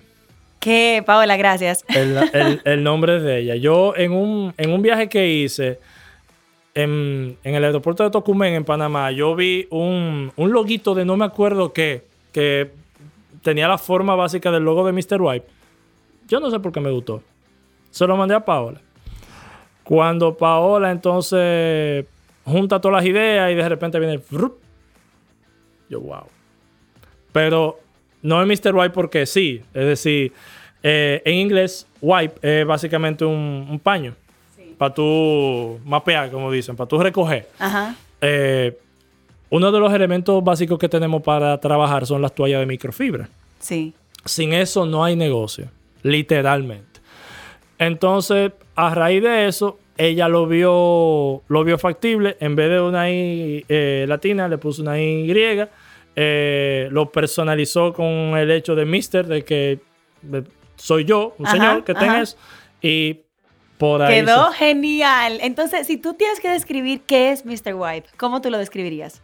¿Qué, 0.59 1.03
Paola? 1.05 1.37
Gracias. 1.37 1.85
El, 1.89 2.17
el- 2.33 2.61
el 2.65 2.83
nombre 2.83 3.19
de 3.21 3.39
ella. 3.39 3.55
Yo 3.55 3.93
en 3.95 4.11
un, 4.11 4.53
en 4.57 4.71
un 4.71 4.81
viaje 4.81 5.07
que 5.07 5.27
hice 5.29 5.79
en, 6.73 7.37
en 7.43 7.55
el 7.55 7.63
aeropuerto 7.63 8.03
de 8.03 8.09
Tocumen, 8.09 8.53
en 8.53 8.65
Panamá, 8.65 9.11
yo 9.11 9.35
vi 9.35 9.67
un, 9.69 10.31
un 10.35 10.51
loguito 10.51 10.93
de 10.95 11.05
no 11.05 11.15
me 11.15 11.25
acuerdo 11.25 11.71
qué, 11.73 12.03
que 12.33 12.71
tenía 13.43 13.67
la 13.67 13.77
forma 13.77 14.15
básica 14.15 14.51
del 14.51 14.63
logo 14.63 14.85
de 14.85 14.91
Mr. 14.91 15.21
Wipe. 15.21 15.45
Yo 16.27 16.39
no 16.39 16.51
sé 16.51 16.59
por 16.59 16.71
qué 16.71 16.79
me 16.81 16.91
gustó. 16.91 17.21
Se 17.91 18.05
lo 18.05 18.17
mandé 18.17 18.35
a 18.35 18.43
Paola. 18.43 18.81
Cuando 19.83 20.35
Paola 20.35 20.91
entonces 20.91 22.05
junta 22.43 22.81
todas 22.81 22.97
las 23.01 23.05
ideas 23.05 23.49
y 23.51 23.55
de 23.55 23.69
repente 23.69 23.99
viene... 23.99 24.19
¡frup! 24.19 24.57
Yo, 25.89 26.01
wow. 26.01 26.25
Pero 27.31 27.79
no 28.21 28.41
es 28.41 28.47
Mr. 28.47 28.75
Wipe 28.75 28.89
porque 28.91 29.25
sí. 29.25 29.61
Es 29.73 29.85
decir, 29.85 30.33
eh, 30.83 31.21
en 31.25 31.35
inglés, 31.35 31.87
wipe 32.01 32.39
es 32.41 32.65
básicamente 32.65 33.25
un, 33.25 33.67
un 33.69 33.79
paño. 33.79 34.15
Para 34.77 34.93
tú 34.93 35.79
mapear, 35.85 36.29
como 36.29 36.51
dicen, 36.51 36.75
para 36.75 36.87
tú 36.87 36.99
recoger. 36.99 37.47
Ajá. 37.57 37.95
Eh, 38.21 38.77
uno 39.49 39.71
de 39.71 39.79
los 39.79 39.93
elementos 39.93 40.43
básicos 40.43 40.77
que 40.77 40.89
tenemos 40.89 41.23
para 41.23 41.59
trabajar 41.59 42.05
son 42.05 42.21
las 42.21 42.35
toallas 42.35 42.59
de 42.59 42.65
microfibra. 42.65 43.29
Sí. 43.59 43.93
Sin 44.25 44.53
eso 44.53 44.85
no 44.85 45.03
hay 45.03 45.15
negocio, 45.15 45.69
literalmente. 46.03 46.99
Entonces, 47.79 48.51
a 48.75 48.93
raíz 48.93 49.23
de 49.23 49.47
eso, 49.47 49.79
ella 49.97 50.27
lo 50.27 50.47
vio, 50.47 51.43
lo 51.47 51.63
vio 51.63 51.77
factible. 51.77 52.35
En 52.39 52.55
vez 52.55 52.69
de 52.69 52.81
una 52.81 53.09
I 53.09 53.65
eh, 53.69 54.05
latina, 54.07 54.47
le 54.47 54.57
puso 54.57 54.81
una 54.81 54.99
I 54.99 55.25
griega. 55.27 55.69
Eh, 56.19 56.87
lo 56.91 57.11
personalizó 57.11 57.93
con 57.93 58.07
el 58.37 58.49
hecho 58.49 58.73
de 58.73 58.85
Mister, 58.85 59.27
de 59.27 59.43
que 59.45 59.79
soy 60.75 61.05
yo, 61.05 61.35
un 61.37 61.45
Ajá, 61.45 61.55
señor 61.55 61.83
que 61.83 61.93
tenga 61.93 62.13
ajá. 62.13 62.21
eso. 62.23 62.37
Y 62.81 63.19
por 63.77 64.01
ahí. 64.01 64.15
Quedó 64.25 64.51
se- 64.51 64.57
genial. 64.57 65.37
Entonces, 65.41 65.85
si 65.85 65.97
tú 65.97 66.15
tienes 66.15 66.39
que 66.39 66.49
describir 66.49 67.01
qué 67.01 67.31
es 67.31 67.45
Mr. 67.45 67.75
Wipe, 67.75 68.09
¿cómo 68.17 68.41
tú 68.41 68.49
lo 68.49 68.57
describirías? 68.57 69.21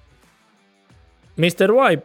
Mr. 1.35 1.71
Wipe 1.71 2.03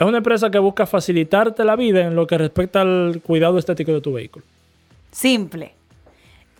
es 0.00 0.06
una 0.06 0.18
empresa 0.18 0.50
que 0.50 0.58
busca 0.58 0.86
facilitarte 0.86 1.62
la 1.64 1.76
vida 1.76 2.00
en 2.00 2.16
lo 2.16 2.26
que 2.26 2.36
respecta 2.36 2.80
al 2.80 3.20
cuidado 3.24 3.58
estético 3.58 3.92
de 3.92 4.00
tu 4.00 4.12
vehículo. 4.12 4.44
Simple. 5.12 5.72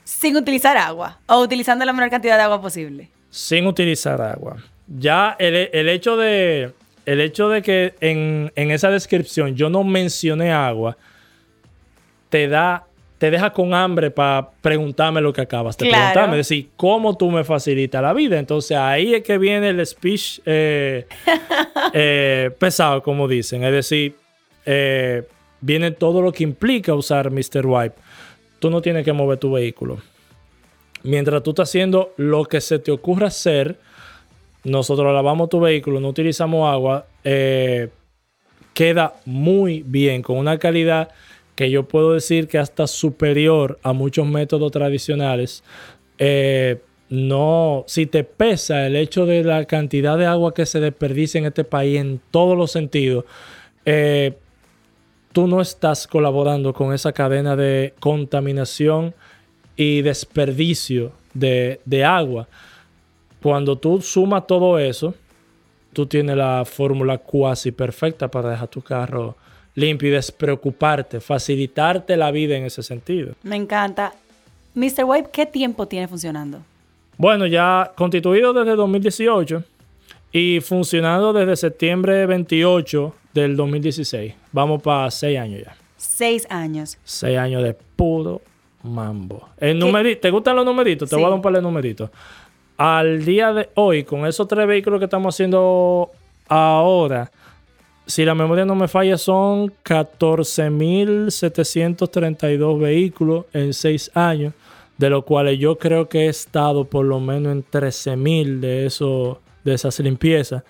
Sin 0.05 0.37
utilizar 0.37 0.77
agua 0.77 1.19
o 1.27 1.41
utilizando 1.41 1.85
la 1.85 1.93
menor 1.93 2.11
cantidad 2.11 2.37
de 2.37 2.43
agua 2.45 2.61
posible. 2.61 3.09
sin 3.31 3.67
utilizar 3.67 4.21
agua. 4.23 4.59
Ya 4.87 5.35
el, 5.41 5.57
el 5.73 5.89
hecho 5.89 6.17
de 6.17 6.73
el 7.07 7.21
hecho 7.21 7.49
de 7.49 7.63
que 7.63 7.95
en, 8.01 8.53
en 8.57 8.71
esa 8.71 8.91
descripción 8.91 9.55
yo 9.55 9.69
no 9.69 9.85
mencioné 9.85 10.53
agua 10.53 10.97
te 12.29 12.49
da 12.49 12.87
te 13.19 13.31
deja 13.31 13.53
con 13.53 13.73
hambre 13.73 14.11
para 14.11 14.51
preguntarme 14.61 15.21
lo 15.21 15.33
que 15.33 15.41
acabas 15.41 15.79
de 15.79 15.89
Claro. 15.89 16.03
preguntarme, 16.13 16.41
es 16.41 16.49
decir, 16.49 16.69
cómo 16.77 17.17
tú 17.17 17.31
me 17.31 17.43
facilitas 17.43 18.03
la 18.03 18.13
vida. 18.13 18.39
Entonces 18.39 18.77
ahí 18.77 19.15
es 19.15 19.23
que 19.23 19.39
viene 19.39 19.71
el 19.71 19.87
speech 19.87 20.41
eh, 20.45 21.07
eh, 21.95 22.51
pesado, 22.59 23.03
como 23.03 23.27
dicen. 23.27 23.65
Es 23.65 23.73
decir, 23.73 24.17
eh, 24.67 25.23
viene 25.61 25.93
todo 25.93 26.21
lo 26.21 26.33
que 26.33 26.43
implica 26.43 26.93
usar 26.93 27.31
Mr. 27.31 27.65
Wipe. 27.65 27.95
Tú 28.59 28.69
no 28.69 28.83
tienes 28.83 29.05
que 29.05 29.13
mover 29.15 29.39
tu 29.39 29.53
vehículo. 29.53 29.99
Mientras 31.03 31.43
tú 31.43 31.51
estás 31.51 31.69
haciendo 31.71 32.13
lo 32.17 32.45
que 32.45 32.61
se 32.61 32.79
te 32.79 32.91
ocurra 32.91 33.29
hacer, 33.29 33.79
nosotros 34.65 35.13
lavamos 35.13 35.49
tu 35.49 35.61
vehículo, 35.61 36.01
no 36.01 36.09
utilizamos 36.09 36.71
agua, 36.71 37.07
eh, 37.23 37.89
queda 38.73 39.15
muy 39.25 39.83
bien, 39.87 40.23
con 40.23 40.39
una 40.39 40.59
calidad 40.59 41.11
que 41.55 41.71
yo 41.71 41.87
puedo 41.87 42.15
decir 42.15 42.49
que 42.49 42.59
hasta 42.59 42.87
superior 42.87 43.79
a 43.83 43.93
muchos 43.93 44.27
métodos 44.27 44.73
tradicionales. 44.73 45.63
Eh, 46.19 46.81
no, 47.11 47.85
si 47.87 48.07
te 48.07 48.25
pesa 48.25 48.87
el 48.87 48.97
hecho 48.97 49.27
de 49.27 49.45
la 49.45 49.65
cantidad 49.67 50.19
de 50.19 50.27
agua 50.27 50.55
que 50.55 50.67
se 50.67 50.81
desperdicia 50.81 51.39
en 51.39 51.45
este 51.45 51.63
país 51.63 52.01
en 52.01 52.21
todos 52.31 52.57
los 52.57 52.73
sentidos, 52.73 53.25
eh, 53.85 54.37
tú 55.33 55.47
no 55.47 55.61
estás 55.61 56.07
colaborando 56.07 56.73
con 56.73 56.93
esa 56.93 57.13
cadena 57.13 57.55
de 57.55 57.95
contaminación 58.01 59.15
y 59.77 60.03
desperdicio 60.03 61.13
de, 61.35 61.81
de 61.85 62.05
agua. 62.05 62.49
Cuando 63.45 63.77
tú 63.77 64.01
sumas 64.01 64.47
todo 64.47 64.79
eso, 64.79 65.13
tú 65.93 66.07
tienes 66.07 66.35
la 66.35 66.65
fórmula 66.65 67.19
cuasi 67.19 67.73
perfecta 67.73 68.29
para 68.29 68.49
dejar 68.49 68.69
tu 68.69 68.81
carro 68.81 69.37
limpio 69.75 70.09
y 70.09 70.13
despreocuparte, 70.13 71.21
facilitarte 71.21 72.17
la 72.17 72.31
vida 72.31 72.57
en 72.57 72.65
ese 72.65 72.83
sentido. 72.83 73.35
Me 73.43 73.57
encanta. 73.57 74.15
Mr. 74.73 75.05
Wipe, 75.05 75.29
¿qué 75.31 75.45
tiempo 75.45 75.87
tiene 75.87 76.09
funcionando? 76.09 76.63
Bueno, 77.19 77.47
ya 77.47 77.93
constituido 77.95 78.55
desde 78.55 78.77
2018 78.77 79.63
y 80.33 80.61
funcionando 80.63 81.35
desde 81.35 81.57
septiembre 81.57 82.25
28 82.25 83.15
del 83.35 83.57
2016. 83.57 84.33
Vamos 84.53 84.81
para 84.81 85.11
seis 85.11 85.39
años 85.39 85.61
ya. 85.67 85.77
Seis 85.99 86.47
años. 86.49 86.97
Seis 87.05 87.37
años 87.37 87.63
de 87.63 87.75
puro 87.75 88.41
mambo. 88.85 89.51
El 89.59 89.79
numerito, 89.79 90.23
¿Te 90.23 90.31
gustan 90.31 90.57
los 90.57 90.65
numeritos? 90.65 91.11
Te 91.11 91.17
voy 91.17 91.25
a 91.25 91.29
dar 91.29 91.35
un 91.35 91.43
par 91.43 91.53
de 91.53 91.61
numeritos. 91.61 92.11
Al 92.77 93.25
día 93.25 93.53
de 93.53 93.69
hoy, 93.75 94.03
con 94.03 94.27
esos 94.27 94.49
tres 94.49 94.67
vehículos 94.67 94.99
que 94.99 95.05
estamos 95.05 95.33
haciendo 95.35 96.11
ahora, 96.49 97.31
si 98.07 98.25
la 98.25 98.35
memoria 98.35 98.65
no 98.65 98.75
me 98.75 98.89
falla, 98.89 99.17
son 99.17 99.73
14.732 99.85 102.81
vehículos 102.81 103.45
en 103.53 103.73
seis 103.73 104.11
años 104.15 104.55
de 104.99 105.09
los 105.11 105.25
cuales 105.25 105.59
yo 105.59 105.77
creo 105.79 106.09
que 106.09 106.27
he 106.27 106.29
estado 106.29 106.85
por 106.85 107.05
lo 107.05 107.19
menos 107.21 107.53
en 107.53 107.65
13.000 107.65 108.61
de, 108.61 109.37
de 109.65 109.75
esas 109.75 109.99
limpiezas. 110.01 110.63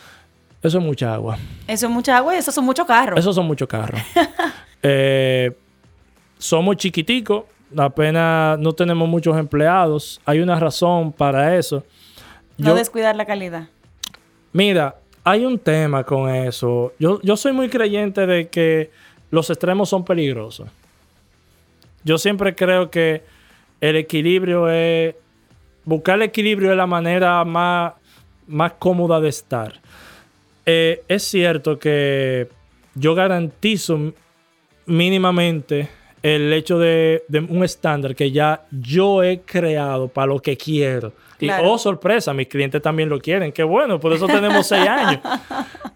Eso 0.62 0.78
es 0.78 0.84
mucha 0.84 1.14
agua. 1.14 1.38
Eso 1.68 1.86
es 1.86 1.92
mucha 1.92 2.16
agua 2.16 2.34
y 2.34 2.38
eso 2.38 2.50
son 2.50 2.64
muchos 2.64 2.86
carros. 2.86 3.18
Eso 3.18 3.32
son 3.32 3.46
muchos 3.46 3.68
carros. 3.68 4.00
eh, 4.82 5.52
somos 6.38 6.76
chiquiticos, 6.76 7.44
apenas 7.76 8.58
no 8.58 8.72
tenemos 8.72 9.08
muchos 9.08 9.38
empleados. 9.38 10.20
Hay 10.24 10.40
una 10.40 10.58
razón 10.58 11.12
para 11.12 11.56
eso. 11.56 11.84
No 12.56 12.74
descuidar 12.74 13.14
la 13.14 13.24
calidad. 13.24 13.68
Mira, 14.52 14.96
hay 15.24 15.44
un 15.44 15.58
tema 15.58 16.04
con 16.04 16.28
eso. 16.30 16.92
Yo, 16.98 17.20
yo 17.22 17.36
soy 17.36 17.52
muy 17.52 17.68
creyente 17.68 18.26
de 18.26 18.48
que 18.48 18.90
los 19.30 19.50
extremos 19.50 19.88
son 19.88 20.04
peligrosos. 20.04 20.68
Yo 22.04 22.18
siempre 22.18 22.54
creo 22.54 22.90
que 22.90 23.22
el 23.80 23.96
equilibrio 23.96 24.68
es... 24.70 25.14
Buscar 25.84 26.16
el 26.16 26.22
equilibrio 26.22 26.70
es 26.70 26.76
la 26.76 26.86
manera 26.86 27.44
más, 27.44 27.94
más 28.46 28.72
cómoda 28.74 29.20
de 29.20 29.28
estar. 29.28 29.80
Eh, 30.66 31.02
es 31.08 31.22
cierto 31.22 31.78
que 31.78 32.48
yo 32.94 33.14
garantizo 33.14 34.12
mínimamente 34.84 35.88
el 36.22 36.52
hecho 36.52 36.78
de, 36.78 37.22
un 37.48 37.64
estándar 37.64 38.14
que 38.14 38.30
ya 38.30 38.62
yo 38.70 39.22
he 39.22 39.40
creado 39.40 40.08
para 40.08 40.26
lo 40.26 40.40
que 40.40 40.56
quiero. 40.56 41.12
Y 41.40 41.48
oh, 41.50 41.78
sorpresa, 41.78 42.34
mis 42.34 42.48
clientes 42.48 42.82
también 42.82 43.08
lo 43.08 43.20
quieren. 43.20 43.52
Qué 43.52 43.62
bueno, 43.62 44.00
por 44.00 44.12
eso 44.12 44.26
tenemos 44.26 44.66
seis 44.66 44.88
años. 44.88 45.20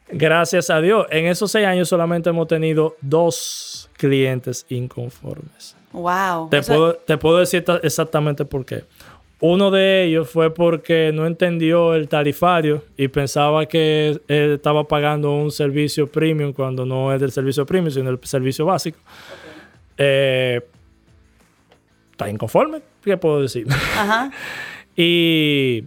Gracias 0.09 0.71
a 0.71 0.81
Dios. 0.81 1.07
En 1.11 1.27
esos 1.27 1.51
seis 1.51 1.67
años 1.67 1.89
solamente 1.89 2.31
hemos 2.31 2.47
tenido 2.47 2.97
dos 3.01 3.91
clientes 3.95 4.65
inconformes. 4.69 5.77
Wow. 5.93 6.49
Te, 6.49 6.63
puedo, 6.63 6.95
te 6.95 7.19
puedo 7.19 7.39
decir 7.39 7.65
exactamente 7.83 8.45
por 8.45 8.65
qué. 8.65 8.85
Uno 9.45 9.73
de 9.73 10.05
ellos 10.05 10.31
fue 10.31 10.55
porque 10.55 11.11
no 11.13 11.27
entendió 11.27 11.97
el 11.97 12.07
tarifario 12.07 12.85
y 12.97 13.09
pensaba 13.09 13.67
que 13.67 14.21
él 14.29 14.53
estaba 14.53 14.85
pagando 14.85 15.33
un 15.33 15.51
servicio 15.51 16.07
premium 16.07 16.53
cuando 16.53 16.87
no 16.87 17.13
es 17.13 17.21
del 17.21 17.33
servicio 17.33 17.67
premium, 17.67 17.93
sino 17.93 18.09
el 18.11 18.21
servicio 18.23 18.67
básico. 18.67 19.01
Eh, 19.97 20.61
está 22.11 22.29
inconforme, 22.29 22.83
¿qué 23.03 23.17
puedo 23.17 23.41
decir? 23.41 23.67
Ajá. 23.71 24.31
y 24.97 25.85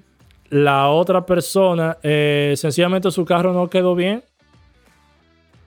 la 0.50 0.90
otra 0.90 1.26
persona, 1.26 1.98
eh, 2.04 2.54
sencillamente 2.56 3.12
su 3.12 3.26
carro 3.26 3.54
no 3.54 3.70
quedó 3.70 3.96
bien. 3.96 4.24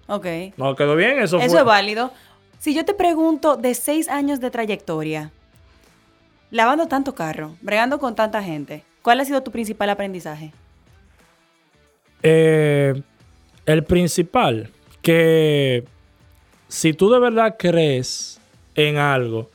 Ok. 0.07 0.27
No 0.57 0.75
quedó 0.75 0.97
bien, 0.97 1.19
eso, 1.19 1.39
eso 1.39 1.59
es 1.59 1.65
válido. 1.65 2.13
Si 2.59 2.75
yo 2.75 2.85
te 2.85 2.95
pregunto 2.95 3.57
de 3.57 3.75
seis 3.75 4.09
años 4.09 4.41
de 4.41 4.51
trayectoria, 4.51 5.31
lavando 6.51 6.87
tanto 6.87 7.15
carro, 7.15 7.57
bregando 7.61 7.99
con 7.99 8.15
tanta 8.15 8.43
gente, 8.43 8.85
¿cuál 9.03 9.21
ha 9.21 9.25
sido 9.25 9.43
tu 9.43 9.51
principal 9.53 9.91
aprendizaje? 9.91 10.53
Eh, 12.23 13.01
el 13.67 13.85
principal, 13.85 14.71
que 15.03 15.85
si 16.69 16.93
tú 16.93 17.11
de 17.11 17.19
verdad 17.19 17.57
crees 17.59 18.41
en 18.75 18.99
algo, 18.99 19.51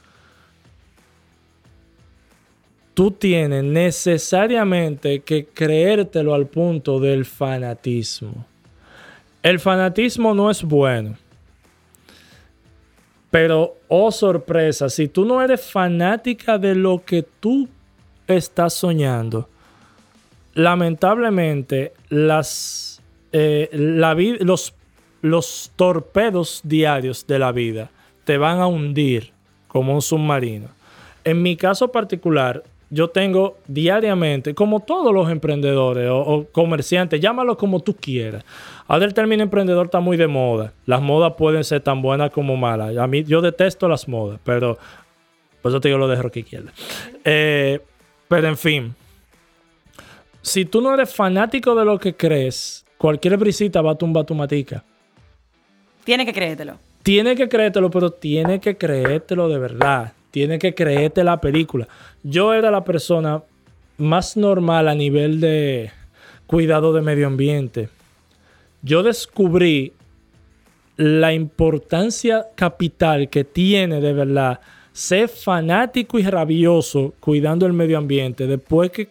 tú 2.94 3.12
tienes 3.12 3.64
necesariamente 3.64 5.22
que 5.22 5.46
creértelo 5.46 6.34
al 6.34 6.48
punto 6.48 7.00
del 7.00 7.26
fanatismo. 7.26 8.46
El 9.42 9.60
fanatismo 9.60 10.34
no 10.34 10.50
es 10.50 10.64
bueno. 10.64 11.18
Pero, 13.30 13.78
oh 13.88 14.12
sorpresa, 14.12 14.90
si 14.90 15.08
tú 15.08 15.26
no 15.26 15.42
eres 15.42 15.62
fanática 15.62 16.58
de 16.58 16.76
lo 16.76 17.04
que 17.04 17.24
tú 17.24 17.68
estás 18.28 18.76
soñando, 18.76 19.50
lamentablemente 20.54 21.94
las, 22.10 23.02
eh, 23.32 23.70
la 23.74 24.14
los 24.14 24.76
los 25.24 25.72
torpedos 25.78 26.60
diarios 26.66 27.26
de 27.26 27.40
la 27.40 27.54
vida 27.54 27.90
te 28.26 28.38
van 28.38 28.60
a 28.60 28.68
hundir 28.68 29.32
como 29.70 29.96
un 29.96 30.02
submarino. 30.02 30.68
En 31.24 31.42
mi 31.42 31.56
caso 31.56 31.94
particular, 31.94 32.62
yo 32.90 33.08
tengo 33.08 33.58
diariamente, 33.66 34.54
como 34.54 34.82
todos 34.82 35.14
los 35.14 35.32
emprendedores 35.32 36.10
o, 36.12 36.46
comerciantes, 36.52 37.22
llámalo 37.22 37.58
como 37.58 37.80
tú 37.80 37.96
quieras. 37.96 38.44
Ahora 38.86 39.06
el 39.06 39.14
término 39.14 39.44
emprendedor 39.44 39.86
está 39.86 40.02
muy 40.02 40.18
de 40.18 40.28
moda. 40.28 40.74
Las 40.86 41.02
modas 41.02 41.34
pueden 41.38 41.64
ser 41.64 41.80
tan 41.80 42.02
buenas 42.02 42.30
como 42.32 42.58
malas. 42.58 42.96
A 42.98 43.08
mí, 43.08 43.24
yo 43.24 43.42
detesto 43.42 43.88
las 43.88 44.10
modas, 44.10 44.42
pero 44.44 44.78
por 45.62 45.72
eso 45.72 45.80
te 45.80 45.88
digo 45.88 46.00
lo 46.00 46.10
de 46.10 46.22
Rocky 46.22 46.42
Izquierda. 46.42 46.74
Eh, 47.24 47.80
pero 48.28 48.50
en 48.50 48.58
fin, 48.58 48.94
si 50.42 50.66
tú 50.66 50.82
no 50.82 50.94
eres 50.94 51.16
fanático 51.16 51.74
de 51.76 51.86
lo 51.86 51.98
que 51.98 52.14
crees, 52.14 52.86
cualquier 52.98 53.38
brisita 53.38 53.82
va 53.82 53.94
a 53.94 53.96
tumbar 53.96 54.26
tu 54.26 54.36
matica. 54.36 54.84
Tiene 56.04 56.26
que 56.26 56.34
creértelo. 56.34 56.78
Tiene 57.04 57.36
que 57.36 57.50
creértelo, 57.50 57.90
pero 57.90 58.12
tiene 58.12 58.60
que 58.60 58.78
creértelo 58.78 59.50
de 59.50 59.60
verdad. 59.60 60.14
Tiene 60.32 60.58
que 60.58 60.74
creerte 60.74 61.24
la 61.24 61.40
película. 61.40 61.88
Yo 62.24 62.54
era 62.54 62.72
la 62.72 62.84
persona 62.84 63.44
más 63.98 64.36
normal 64.38 64.88
a 64.88 64.96
nivel 64.96 65.40
de 65.40 65.92
cuidado 66.48 66.94
de 66.94 67.02
medio 67.02 67.28
ambiente. 67.28 67.90
Yo 68.82 69.04
descubrí 69.04 69.94
la 70.98 71.34
importancia 71.34 72.48
capital 72.56 73.30
que 73.30 73.44
tiene 73.44 74.00
de 74.02 74.14
verdad 74.14 74.60
ser 74.92 75.28
fanático 75.28 76.20
y 76.20 76.24
rabioso 76.24 77.14
cuidando 77.20 77.66
el 77.66 77.74
medio 77.74 77.98
ambiente 77.98 78.46
después 78.46 78.92
que 78.92 79.10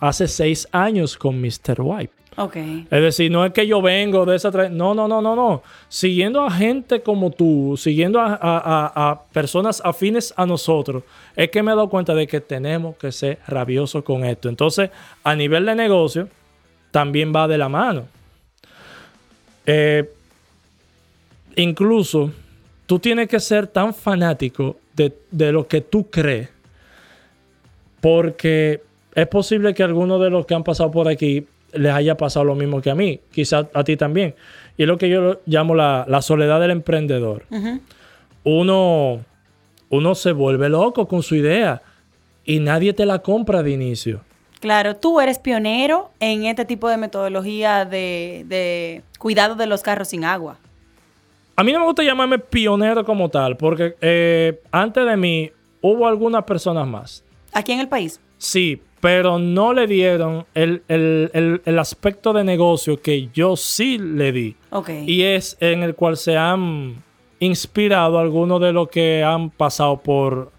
hace 0.00 0.28
seis 0.28 0.68
años 0.70 1.16
con 1.16 1.40
Mr. 1.40 1.80
Wipe. 1.80 2.12
Es 2.36 3.00
decir, 3.00 3.30
no 3.30 3.44
es 3.44 3.52
que 3.52 3.66
yo 3.66 3.80
vengo 3.80 4.26
de 4.26 4.36
esa... 4.36 4.50
No, 4.68 4.94
no, 4.94 5.06
no, 5.06 5.22
no, 5.22 5.36
no. 5.36 5.62
Siguiendo 5.88 6.42
a 6.42 6.50
gente 6.50 7.00
como 7.00 7.30
tú, 7.30 7.76
siguiendo 7.78 8.20
a, 8.20 9.22
personas 9.32 9.80
afines 9.84 10.34
a 10.36 10.44
nosotros, 10.44 11.04
es 11.36 11.50
que 11.50 11.62
me 11.62 11.70
he 11.70 11.74
dado 11.74 11.88
cuenta 11.88 12.14
de 12.14 12.26
que 12.26 12.40
tenemos 12.40 12.96
que 12.96 13.12
ser 13.12 13.38
rabiosos 13.46 14.02
con 14.02 14.24
esto. 14.24 14.48
Entonces, 14.48 14.90
a 15.22 15.34
nivel 15.36 15.66
de 15.66 15.74
negocio, 15.76 16.28
también 16.90 17.32
va 17.34 17.46
de 17.46 17.58
la 17.58 17.68
mano. 17.68 18.04
Eh, 19.66 20.10
incluso, 21.56 22.32
tú 22.86 22.98
tienes 22.98 23.28
que 23.28 23.38
ser 23.38 23.68
tan 23.68 23.94
fanático 23.94 24.76
de, 24.94 25.16
de 25.30 25.52
lo 25.52 25.68
que 25.68 25.80
tú 25.80 26.10
crees, 26.10 26.48
porque 28.00 28.82
es 29.14 29.28
posible 29.28 29.72
que 29.72 29.84
algunos 29.84 30.20
de 30.20 30.30
los 30.30 30.44
que 30.46 30.54
han 30.54 30.64
pasado 30.64 30.90
por 30.90 31.08
aquí 31.08 31.46
les 31.76 31.92
haya 31.92 32.16
pasado 32.16 32.44
lo 32.44 32.54
mismo 32.54 32.80
que 32.80 32.90
a 32.90 32.94
mí, 32.94 33.20
quizás 33.32 33.66
a 33.74 33.84
ti 33.84 33.96
también. 33.96 34.34
Y 34.76 34.82
es 34.82 34.88
lo 34.88 34.98
que 34.98 35.08
yo 35.08 35.40
llamo 35.46 35.74
la, 35.74 36.22
soledad 36.22 36.60
del 36.60 36.70
emprendedor. 36.70 37.44
uno, 38.44 39.20
uno 39.90 40.14
se 40.14 40.32
vuelve 40.32 40.68
loco 40.68 41.06
con 41.06 41.22
su 41.22 41.36
idea 41.36 41.82
y 42.44 42.60
nadie 42.60 42.92
te 42.92 43.06
la 43.06 43.20
compra 43.20 43.62
de 43.62 43.70
inicio. 43.70 44.20
Claro, 44.60 44.96
tú 44.96 45.20
eres 45.20 45.38
pionero 45.38 46.10
en 46.20 46.46
este 46.46 46.64
tipo 46.64 46.88
de 46.88 46.96
metodología 46.96 47.84
de, 47.84 49.02
cuidado 49.18 49.56
de 49.56 49.66
los 49.66 49.82
carros 49.82 50.08
sin 50.08 50.24
agua. 50.24 50.56
A 51.56 51.62
mí 51.62 51.72
no 51.72 51.80
me 51.80 51.84
gusta 51.84 52.02
llamarme 52.02 52.38
pionero 52.38 53.04
como 53.04 53.28
tal, 53.28 53.56
porque 53.56 53.94
eh, 54.00 54.60
antes 54.72 55.06
de 55.06 55.16
mí 55.16 55.50
hubo 55.82 56.06
algunas 56.06 56.44
personas 56.44 56.86
más. 56.86 57.22
¿Aquí 57.52 57.72
en 57.72 57.80
el 57.80 57.88
país? 57.88 58.20
Sí, 58.38 58.80
pero 59.04 59.38
no 59.38 59.74
le 59.74 59.86
dieron 59.86 60.46
el, 60.54 60.82
el- 60.88 61.30
el- 61.34 61.60
el 61.66 61.78
aspecto 61.78 62.32
de 62.32 62.42
negocio 62.42 63.02
que 63.02 63.28
yo 63.34 63.54
sí 63.54 63.98
le 63.98 64.32
di. 64.32 64.56
Y 65.06 65.22
es 65.22 65.58
en 65.60 65.82
el 65.82 65.94
cual 65.94 66.16
se 66.16 66.38
han 66.38 66.94
inspirado 67.38 68.18
algunos 68.18 68.62
de 68.62 68.72
los 68.72 68.88
que 68.88 69.22
han 69.22 69.50
pasado 69.50 69.98
por. 69.98 70.52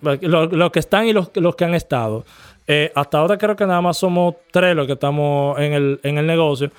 Los, 0.00 0.52
los 0.52 0.70
que 0.70 0.78
están 0.78 1.06
y 1.06 1.12
los, 1.12 1.30
los 1.34 1.54
que 1.54 1.64
han 1.66 1.74
estado. 1.74 2.24
Eh, 2.66 2.90
hasta 2.94 3.18
ahora 3.18 3.36
creo 3.36 3.54
que 3.56 3.66
nada 3.66 3.82
más 3.82 3.98
somos 3.98 4.36
tres 4.50 4.74
los 4.74 4.86
que 4.86 4.94
estamos 4.94 5.58
en 5.58 5.72
el, 5.74 6.00
en 6.02 6.16
el 6.16 6.26
negocio. 6.26 6.70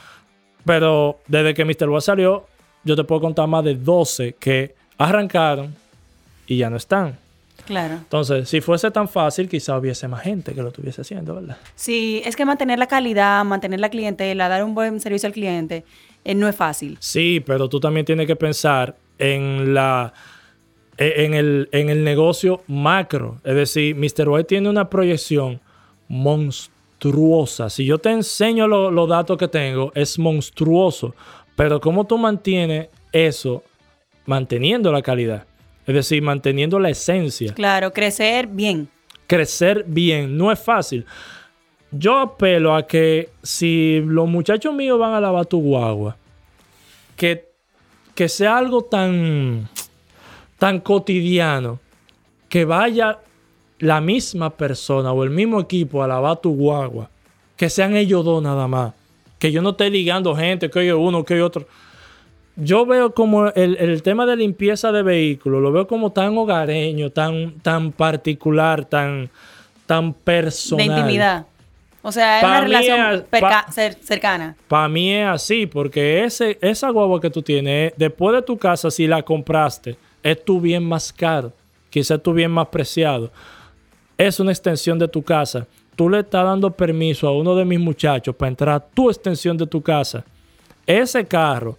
Pero 0.66 1.20
desde 1.28 1.54
que 1.54 1.64
Mr. 1.64 1.90
West 1.90 2.08
salió, 2.08 2.46
yo 2.84 2.96
te 2.96 3.04
puedo 3.04 3.22
contar 3.22 3.48
más 3.48 3.64
de 3.64 3.76
12 3.76 4.36
que 4.40 4.74
arrancaron 4.98 5.76
y 6.48 6.58
ya 6.58 6.70
no 6.72 6.78
están. 6.78 7.18
Claro. 7.66 7.96
Entonces, 7.96 8.48
si 8.50 8.62
fuese 8.62 8.92
tan 8.92 9.08
fácil, 9.08 9.48
quizá 9.50 9.78
hubiese 9.78 10.08
más 10.08 10.22
gente 10.24 10.54
que 10.54 10.62
lo 10.62 10.70
estuviese 10.70 11.02
haciendo, 11.02 11.36
¿verdad? 11.36 11.58
Sí, 11.76 12.22
es 12.26 12.36
que 12.36 12.46
mantener 12.46 12.80
la 12.80 12.88
calidad, 12.88 13.44
mantener 13.46 13.80
la 13.80 13.90
clientela, 13.90 14.50
dar 14.50 14.64
un 14.64 14.74
buen 14.76 15.00
servicio 15.00 15.28
al 15.28 15.34
cliente, 15.34 15.84
eh, 16.24 16.36
no 16.36 16.48
es 16.48 16.56
fácil. 16.56 16.98
Sí, 17.00 17.42
pero 17.46 17.70
tú 17.70 17.80
también 17.80 18.06
tienes 18.06 18.28
que 18.28 18.36
pensar 18.36 18.96
en 19.18 19.74
la 19.74 20.14
e- 20.98 21.26
en 21.26 21.34
el, 21.34 21.70
en 21.72 21.90
el 21.90 22.04
negocio 22.04 22.62
macro. 22.68 23.40
Es 23.44 23.56
decir, 23.56 23.96
Mr. 23.96 24.28
White 24.30 24.44
tiene 24.48 24.70
una 24.70 24.90
proyección 24.90 25.60
monstruosa. 26.08 27.70
Si 27.70 27.86
yo 27.86 27.98
te 27.98 28.12
enseño 28.12 28.68
lo- 28.68 28.92
los 28.92 29.08
datos 29.10 29.38
que 29.38 29.48
tengo, 29.48 29.92
es 29.96 30.18
monstruoso. 30.20 31.16
Pero 31.56 31.80
¿cómo 31.80 32.06
tú 32.06 32.18
mantienes 32.18 32.90
eso 33.12 33.64
manteniendo 34.26 34.92
la 34.92 35.02
calidad? 35.02 35.46
Es 35.88 35.96
decir, 35.96 36.22
manteniendo 36.22 36.80
la 36.80 36.90
esencia 36.90 37.54
Claro, 37.54 37.92
crecer 37.92 38.48
bien. 38.48 38.88
crecer 39.28 39.84
bien. 39.88 40.38
No 40.38 40.52
es 40.52 40.60
fácil. 40.60 41.06
Yo 41.92 42.20
apelo 42.20 42.76
a 42.76 42.88
que 42.88 43.30
si 43.44 44.02
los 44.06 44.28
muchachos 44.30 44.74
míos 44.74 44.98
van 45.00 45.14
a 45.14 45.20
lavar 45.20 45.46
tu 45.46 45.60
guagua, 45.60 46.16
que, 47.18 47.50
que 48.16 48.30
sea 48.30 48.58
algo 48.58 48.84
tan, 48.84 49.68
tan 50.58 50.80
cotidiano, 50.80 51.80
que 52.48 52.64
vaya 52.66 53.20
la 53.80 54.00
misma 54.00 54.52
persona 54.52 55.12
o 55.12 55.24
el 55.24 55.32
mismo 55.32 55.60
equipo 55.60 56.04
a 56.04 56.08
lavar 56.08 56.40
tu 56.40 56.54
guagua, 56.56 57.10
que 57.58 57.70
sean 57.70 57.96
ellos 57.96 58.24
dos 58.24 58.42
nada 58.42 58.68
más, 58.68 58.94
que 59.40 59.52
yo 59.52 59.62
no 59.62 59.72
esté 59.72 59.90
ligando 59.90 60.36
gente, 60.36 60.70
que 60.70 60.80
hoy 60.80 60.92
uno, 60.92 61.26
que 61.26 61.34
hoy 61.34 61.42
otro. 61.42 61.66
Yo 62.64 62.86
veo 62.86 63.14
como 63.14 63.48
el, 63.48 63.76
el 63.78 64.04
tema 64.04 64.26
de 64.28 64.36
limpieza 64.36 64.92
de 64.92 65.02
vehículos, 65.02 65.62
lo 65.64 65.72
veo 65.72 65.88
como 65.88 66.12
tan 66.12 66.38
hogareño, 66.38 67.10
tan, 67.10 67.54
tan 67.62 67.92
particular, 67.92 68.86
tan, 68.86 69.30
tan 69.88 70.14
personal. 70.14 70.88
De 70.88 70.94
intimidad. 70.94 71.46
O 72.04 72.12
sea, 72.12 72.38
es 72.38 72.44
Pa' 72.44 72.50
una 72.50 72.62
relación 72.62 73.00
es- 73.14 73.22
pa- 73.42 73.66
cercana. 74.02 74.56
Para 74.68 74.88
mí 74.90 75.12
es 75.12 75.28
así, 75.28 75.66
porque 75.66 76.24
ese, 76.24 76.58
esa 76.62 76.90
guagua 76.92 77.20
que 77.20 77.30
tú 77.32 77.42
tienes, 77.42 77.94
después 77.98 78.36
de 78.36 78.42
tu 78.44 78.58
casa, 78.58 78.92
si 78.92 79.08
la 79.08 79.24
compraste, 79.24 79.98
es 80.22 80.44
tu 80.46 80.62
bien 80.62 80.84
más 80.84 81.12
caro, 81.12 81.52
quizás 81.90 82.22
tu 82.22 82.32
bien 82.34 82.52
más 82.52 82.68
preciado. 82.68 83.32
Es 84.18 84.40
una 84.40 84.52
extensión 84.52 85.00
de 85.00 85.08
tu 85.08 85.24
casa. 85.24 85.66
Tú 85.96 86.10
le 86.10 86.20
estás 86.20 86.46
dando 86.46 86.70
permiso 86.72 87.28
a 87.28 87.36
uno 87.36 87.56
de 87.56 87.66
mis 87.66 87.80
muchachos 87.80 88.36
para 88.36 88.50
entrar 88.50 88.76
a 88.76 88.80
tu 88.80 89.10
extensión 89.10 89.58
de 89.58 89.66
tu 89.68 89.82
casa. 89.82 90.24
Ese 90.86 91.26
carro 91.26 91.78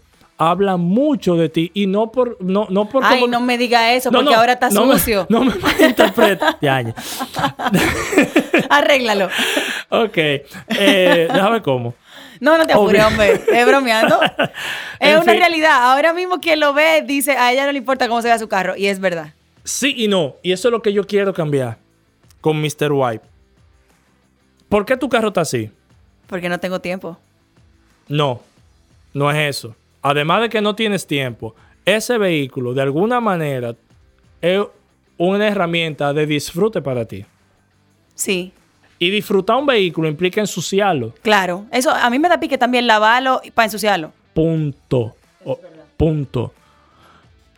habla 0.51 0.77
mucho 0.77 1.37
de 1.37 1.49
ti 1.49 1.71
y 1.75 1.87
no 1.87 2.11
por 2.11 2.37
no, 2.43 2.67
no 2.71 2.89
por 2.89 3.05
Ay, 3.05 3.27
no 3.29 3.41
me 3.41 3.59
diga 3.59 3.93
eso 3.95 4.11
No, 4.11 4.19
porque 4.19 4.33
no, 4.35 4.41
ahora 4.41 4.55
está 4.55 4.71
no 4.71 4.87
me- 4.87 4.95
sucio. 4.95 5.27
no 5.31 5.45
me 5.45 5.55
malinterprete. 5.55 6.45
Arréglalo. 8.71 9.29
Ok. 9.89 10.17
Eh, 10.17 11.29
déjame 11.33 11.63
cómo. 11.63 11.95
No, 12.41 12.59
no 12.59 12.67
te 12.67 12.73
apures, 12.73 13.05
hombre. 13.05 13.41
Es 13.53 13.67
bromeando. 13.67 14.21
es 15.01 15.15
una 15.15 15.23
fin. 15.33 15.39
realidad. 15.41 15.93
Ahora 15.93 16.13
mismo 16.13 16.39
quien 16.41 16.59
lo 16.61 16.75
ve 16.75 17.03
dice, 17.07 17.33
a 17.37 17.53
ella 17.53 17.67
no 17.67 17.73
le 17.73 17.79
importa 17.79 18.09
cómo 18.09 18.21
se 18.21 18.29
vea 18.29 18.39
su 18.39 18.49
carro. 18.49 18.77
Y 18.77 18.87
es 18.87 18.99
verdad. 18.99 19.33
Sí 19.65 19.95
y 19.97 20.09
no. 20.09 20.35
Y 20.43 20.53
eso 20.53 20.69
es 20.69 20.73
lo 20.73 20.83
que 20.83 20.93
yo 20.93 21.07
quiero 21.07 21.33
cambiar 21.33 21.79
con 22.41 22.61
Mr. 22.61 22.91
White. 22.93 23.25
¿Por 24.69 24.85
qué 24.85 24.97
tu 24.97 25.09
carro 25.09 25.29
está 25.29 25.43
así? 25.43 25.71
Porque 26.27 26.49
no 26.49 26.59
tengo 26.59 26.81
tiempo. 26.81 27.17
No, 28.09 28.41
no 29.15 29.31
es 29.31 29.57
eso. 29.57 29.77
Además 30.03 30.43
de 30.43 30.49
que 30.49 30.61
no 30.61 30.75
tienes 30.75 31.07
tiempo, 31.07 31.55
ese 31.85 32.19
vehículo 32.19 32.75
de 32.75 32.83
alguna 32.83 33.21
manera 33.21 33.75
es 34.41 34.61
una 35.17 35.47
herramienta 35.49 36.13
de 36.13 36.27
disfrute 36.27 36.83
para 36.83 37.05
ti. 37.05 37.25
Sí, 38.15 38.53
Y 38.99 39.11
disfrutar 39.11 39.57
un 39.57 39.67
vehículo 39.67 40.07
implica 40.09 40.41
ensuciarlo. 40.41 41.13
claro. 41.23 41.67
Eso 41.73 41.91
a 41.91 42.09
mí 42.11 42.19
me 42.19 42.29
da 42.29 42.39
pique 42.39 42.59
también 42.59 42.87
lavarlo 42.87 43.41
para 43.55 43.65
ensuciarlo. 43.67 44.13
Punto. 44.35 45.15
O- 45.45 45.59
punto. 45.97 46.53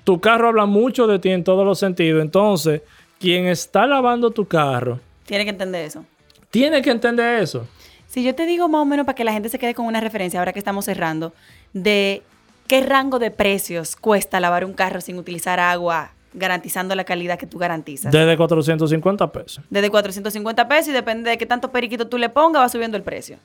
Tu 0.05 0.21
carro 0.21 0.49
habla 0.49 0.67
mucho 0.67 1.07
de 1.07 1.19
ti 1.19 1.31
en 1.31 1.45
todos 1.45 1.65
los 1.65 1.79
sentidos. 1.79 2.23
Entonces, 2.23 2.83
quien 3.19 3.47
está 3.47 3.87
lavando 3.87 4.31
tu 4.31 4.47
carro 4.47 5.01
Tiene 5.27 5.45
que 5.45 5.51
entender 5.51 5.85
eso. 5.87 6.05
tiene 6.51 6.83
que 6.83 6.91
entender 6.91 7.43
eso. 7.43 7.67
Si 8.07 8.23
yo 8.23 8.35
te 8.35 8.47
digo 8.47 8.69
más 8.69 8.83
o 8.83 8.85
menos 8.85 9.05
para 9.07 9.17
que 9.17 9.25
la 9.25 9.33
gente 9.33 9.49
se 9.49 9.59
quede 9.59 9.75
con 9.75 9.87
una 9.87 10.01
referencia, 10.01 10.39
ahora 10.41 10.53
que 10.53 10.59
estamos 10.59 10.85
cerrando, 10.85 11.33
de 11.73 12.23
qué 12.67 12.81
rango 12.81 13.19
de 13.19 13.31
precios 13.31 13.97
cuesta 13.97 14.41
lavar 14.41 14.65
un 14.65 14.73
carro 14.73 15.01
sin 15.01 15.19
utilizar 15.19 15.61
agua, 15.61 16.13
garantizando 16.33 16.95
la 16.95 17.05
calidad 17.05 17.39
que 17.39 17.47
tú 17.47 17.59
garantizas. 17.59 18.13
Desde 18.13 18.37
450 18.37 19.33
pesos. 19.33 19.65
Desde 19.71 19.91
450 19.91 20.69
pesos 20.69 20.89
y 20.89 20.93
depende 20.93 21.31
de 21.31 21.39
qué 21.39 21.47
tanto 21.47 21.71
periquito 21.71 22.07
tú 22.09 22.19
le 22.19 22.29
pongas, 22.29 22.63
va 22.63 22.69
subiendo 22.69 22.97
el 22.97 23.03
precio. 23.03 23.37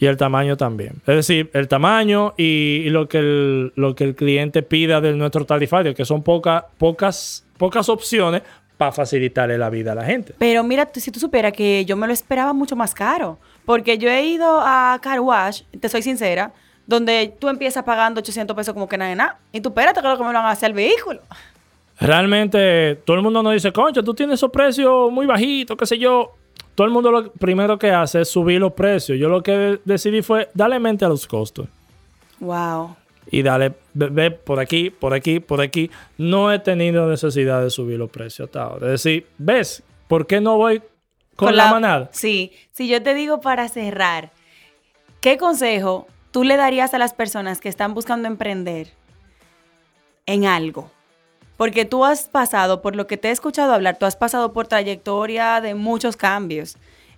Y 0.00 0.06
el 0.06 0.16
tamaño 0.16 0.56
también. 0.56 0.94
Es 1.06 1.14
decir, 1.16 1.50
el 1.52 1.68
tamaño 1.68 2.34
y, 2.36 2.82
y 2.84 2.90
lo, 2.90 3.08
que 3.08 3.18
el, 3.18 3.72
lo 3.76 3.94
que 3.94 4.04
el 4.04 4.14
cliente 4.16 4.62
pida 4.62 5.00
de 5.00 5.12
nuestro 5.12 5.44
tarifario, 5.44 5.94
que 5.94 6.04
son 6.04 6.22
poca- 6.22 6.66
pocas, 6.78 7.44
pocas 7.58 7.88
opciones 7.88 8.42
para 8.76 8.90
facilitarle 8.90 9.56
la 9.56 9.70
vida 9.70 9.92
a 9.92 9.94
la 9.94 10.04
gente. 10.04 10.34
Pero 10.38 10.64
mira, 10.64 10.88
si 10.94 11.12
tú 11.12 11.20
supieras 11.20 11.52
que 11.52 11.84
yo 11.84 11.96
me 11.96 12.08
lo 12.08 12.12
esperaba 12.12 12.52
mucho 12.52 12.74
más 12.74 12.92
caro, 12.92 13.38
porque 13.64 13.96
yo 13.98 14.10
he 14.10 14.24
ido 14.26 14.60
a 14.60 14.98
Car 15.00 15.20
Wash, 15.20 15.62
te 15.80 15.88
soy 15.88 16.02
sincera, 16.02 16.52
donde 16.86 17.34
tú 17.38 17.48
empiezas 17.48 17.82
pagando 17.84 18.20
800 18.20 18.54
pesos 18.56 18.74
como 18.74 18.88
que 18.88 18.98
nada 18.98 19.14
nada, 19.14 19.38
y 19.52 19.60
tú 19.60 19.70
espérate 19.70 20.00
que 20.00 20.08
lo 20.08 20.16
que 20.16 20.22
me 20.24 20.32
lo 20.32 20.38
van 20.38 20.46
a 20.46 20.50
hacer 20.50 20.70
el 20.70 20.74
vehículo. 20.74 21.20
Realmente, 22.00 22.96
todo 23.04 23.16
el 23.16 23.22
mundo 23.22 23.42
nos 23.42 23.52
dice, 23.52 23.72
concha, 23.72 24.02
tú 24.02 24.14
tienes 24.14 24.34
esos 24.34 24.50
precios 24.50 25.12
muy 25.12 25.26
bajitos, 25.26 25.76
qué 25.76 25.86
sé 25.86 25.98
yo. 25.98 26.32
Todo 26.74 26.86
el 26.88 26.92
mundo 26.92 27.12
lo 27.12 27.30
primero 27.32 27.78
que 27.78 27.92
hace 27.92 28.22
es 28.22 28.28
subir 28.28 28.60
los 28.60 28.72
precios. 28.72 29.16
Yo 29.18 29.28
lo 29.28 29.42
que 29.44 29.52
de- 29.52 29.80
decidí 29.84 30.22
fue 30.22 30.48
darle 30.54 30.80
mente 30.80 31.04
a 31.04 31.08
los 31.08 31.26
costos. 31.26 31.68
Wow. 32.40 32.96
y 33.30 33.42
dale, 33.42 33.72
ve, 33.94 34.08
ve 34.10 34.30
por 34.32 34.58
aquí, 34.58 34.90
por 34.90 35.14
aquí, 35.14 35.38
por 35.40 35.60
aquí. 35.60 35.90
No 36.18 36.52
he 36.52 36.58
tenido 36.58 37.08
necesidad 37.08 37.62
de 37.62 37.70
subir 37.70 37.96
los 37.98 38.10
precios 38.10 38.46
hasta 38.48 38.64
ahora. 38.64 38.86
Es 38.86 39.02
decir, 39.04 39.26
¿ves? 39.38 39.82
¿Por 40.08 40.26
qué 40.26 40.40
no 40.40 40.56
voy 40.56 40.82
con, 41.36 41.56
la, 41.56 41.70
manada? 41.70 42.10
Sí, 42.12 42.52
si 42.72 42.88
yo 42.88 43.02
te 43.02 43.14
digo 43.14 43.40
para 43.40 43.68
cerrar, 43.68 44.30
¿qué 45.20 45.38
consejo 45.38 46.06
tú 46.34 46.42
le 46.42 46.56
darías 46.56 46.92
a 46.94 46.98
las 46.98 47.14
personas 47.14 47.60
que 47.60 47.68
están 47.68 47.94
buscando 47.94 48.26
emprender 48.26 48.88
en 50.26 50.46
algo? 50.46 50.90
Porque 51.56 51.84
tú 51.84 52.04
has 52.04 52.24
pasado, 52.28 52.82
por 52.82 52.96
lo 52.96 53.06
que 53.06 53.16
te 53.16 53.28
he 53.28 53.30
escuchado 53.30 53.72
hablar, 53.72 53.98
tú 53.98 54.04
has 54.06 54.16
pasado 54.16 54.52
por 54.52 54.66
trayectoria 54.66 55.60
de 55.60 55.74
muchos 55.76 56.16
cambios. 56.16 56.76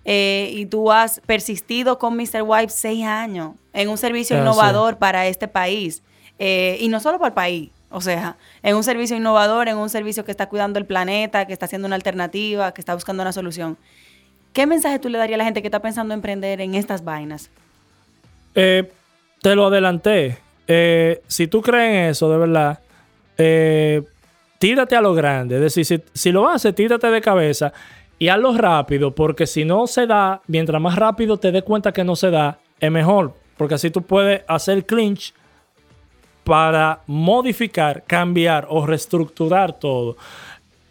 eh, 0.09 0.51
y 0.53 0.67
tú 0.67 0.93
has 0.93 1.19
persistido 1.27 1.99
con 1.99 2.15
Mr. 2.17 2.43
Wipe 2.43 2.69
seis 2.69 3.05
años 3.05 3.55
en 3.73 3.89
un 3.89 3.99
servicio 3.99 4.37
Ah, 4.37 4.39
sí. 4.39 4.43
innovador 4.43 4.99
para 4.99 5.27
este 5.27 5.49
país. 5.49 6.01
Eh, 6.39 6.77
y 6.81 6.87
no 6.87 7.01
solo 7.01 7.19
para 7.19 7.29
el 7.31 7.35
país, 7.35 7.71
o 7.91 8.01
sea, 8.01 8.37
en 8.63 8.77
un 8.77 8.85
servicio 8.85 9.17
innovador, 9.17 9.67
en 9.67 9.79
un 9.79 9.89
servicio 9.91 10.25
que 10.25 10.31
está 10.31 10.49
cuidando 10.49 10.79
el 10.79 10.85
planeta, 10.87 11.45
que 11.47 11.53
está 11.55 11.65
haciendo 11.67 11.87
una 11.87 11.97
alternativa, 11.97 12.73
que 12.73 12.81
está 12.83 12.95
buscando 12.95 13.23
una 13.25 13.33
solución. 13.33 13.79
¿Qué 14.53 14.65
mensaje 14.67 14.99
tú 15.01 15.09
le 15.09 15.19
darías 15.19 15.37
a 15.37 15.39
la 15.39 15.45
gente 15.45 15.61
que 15.61 15.67
está 15.69 15.81
pensando 15.81 16.15
emprender 16.15 16.61
en 16.61 16.77
estas 16.77 17.03
vainas? 17.03 17.51
Eh, 18.55 18.93
te 19.47 19.55
lo 19.55 19.67
adelanté. 19.67 20.39
Eh, 20.67 21.23
si 21.29 21.47
tú 21.47 21.63
crees 21.63 21.95
en 21.95 22.11
eso, 22.11 22.29
de 22.29 22.37
verdad, 22.37 22.81
eh, 23.39 24.03
tírate 24.59 24.97
a 24.97 25.01
lo 25.01 25.15
grande. 25.15 25.55
Es 25.55 25.73
decir, 25.73 26.03
si, 26.13 26.33
lo 26.33 26.49
haces, 26.49 26.75
tírate 26.75 27.07
de 27.07 27.21
cabeza 27.21 27.73
y 28.19 28.27
hazlo 28.27 28.59
rápido, 28.59 29.15
porque 29.15 29.47
si 29.47 29.65
no 29.65 29.87
se 29.87 30.09
da, 30.09 30.43
mientras 30.49 30.83
más 30.83 30.97
rápido 30.97 31.37
te 31.37 31.53
des 31.53 31.63
cuenta 31.63 31.93
que 31.93 32.03
no 32.03 32.17
se 32.17 32.33
da, 32.33 32.59
es 32.81 32.91
mejor. 32.91 33.35
Porque 33.57 33.77
así 33.77 33.89
tú 33.89 34.03
puedes 34.03 34.43
hacer 34.49 34.85
clinch 34.85 35.33
para 36.43 37.03
modificar, 37.07 38.03
cambiar 38.05 38.67
o 38.69 38.85
reestructurar 38.85 39.79
todo. 39.79 40.17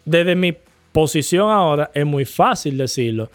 Desde 0.06 0.34
mi 0.34 0.56
posición 0.92 1.50
ahora 1.50 1.90
es 1.92 2.06
muy 2.06 2.24
fácil 2.24 2.78
decirlo. 2.78 3.28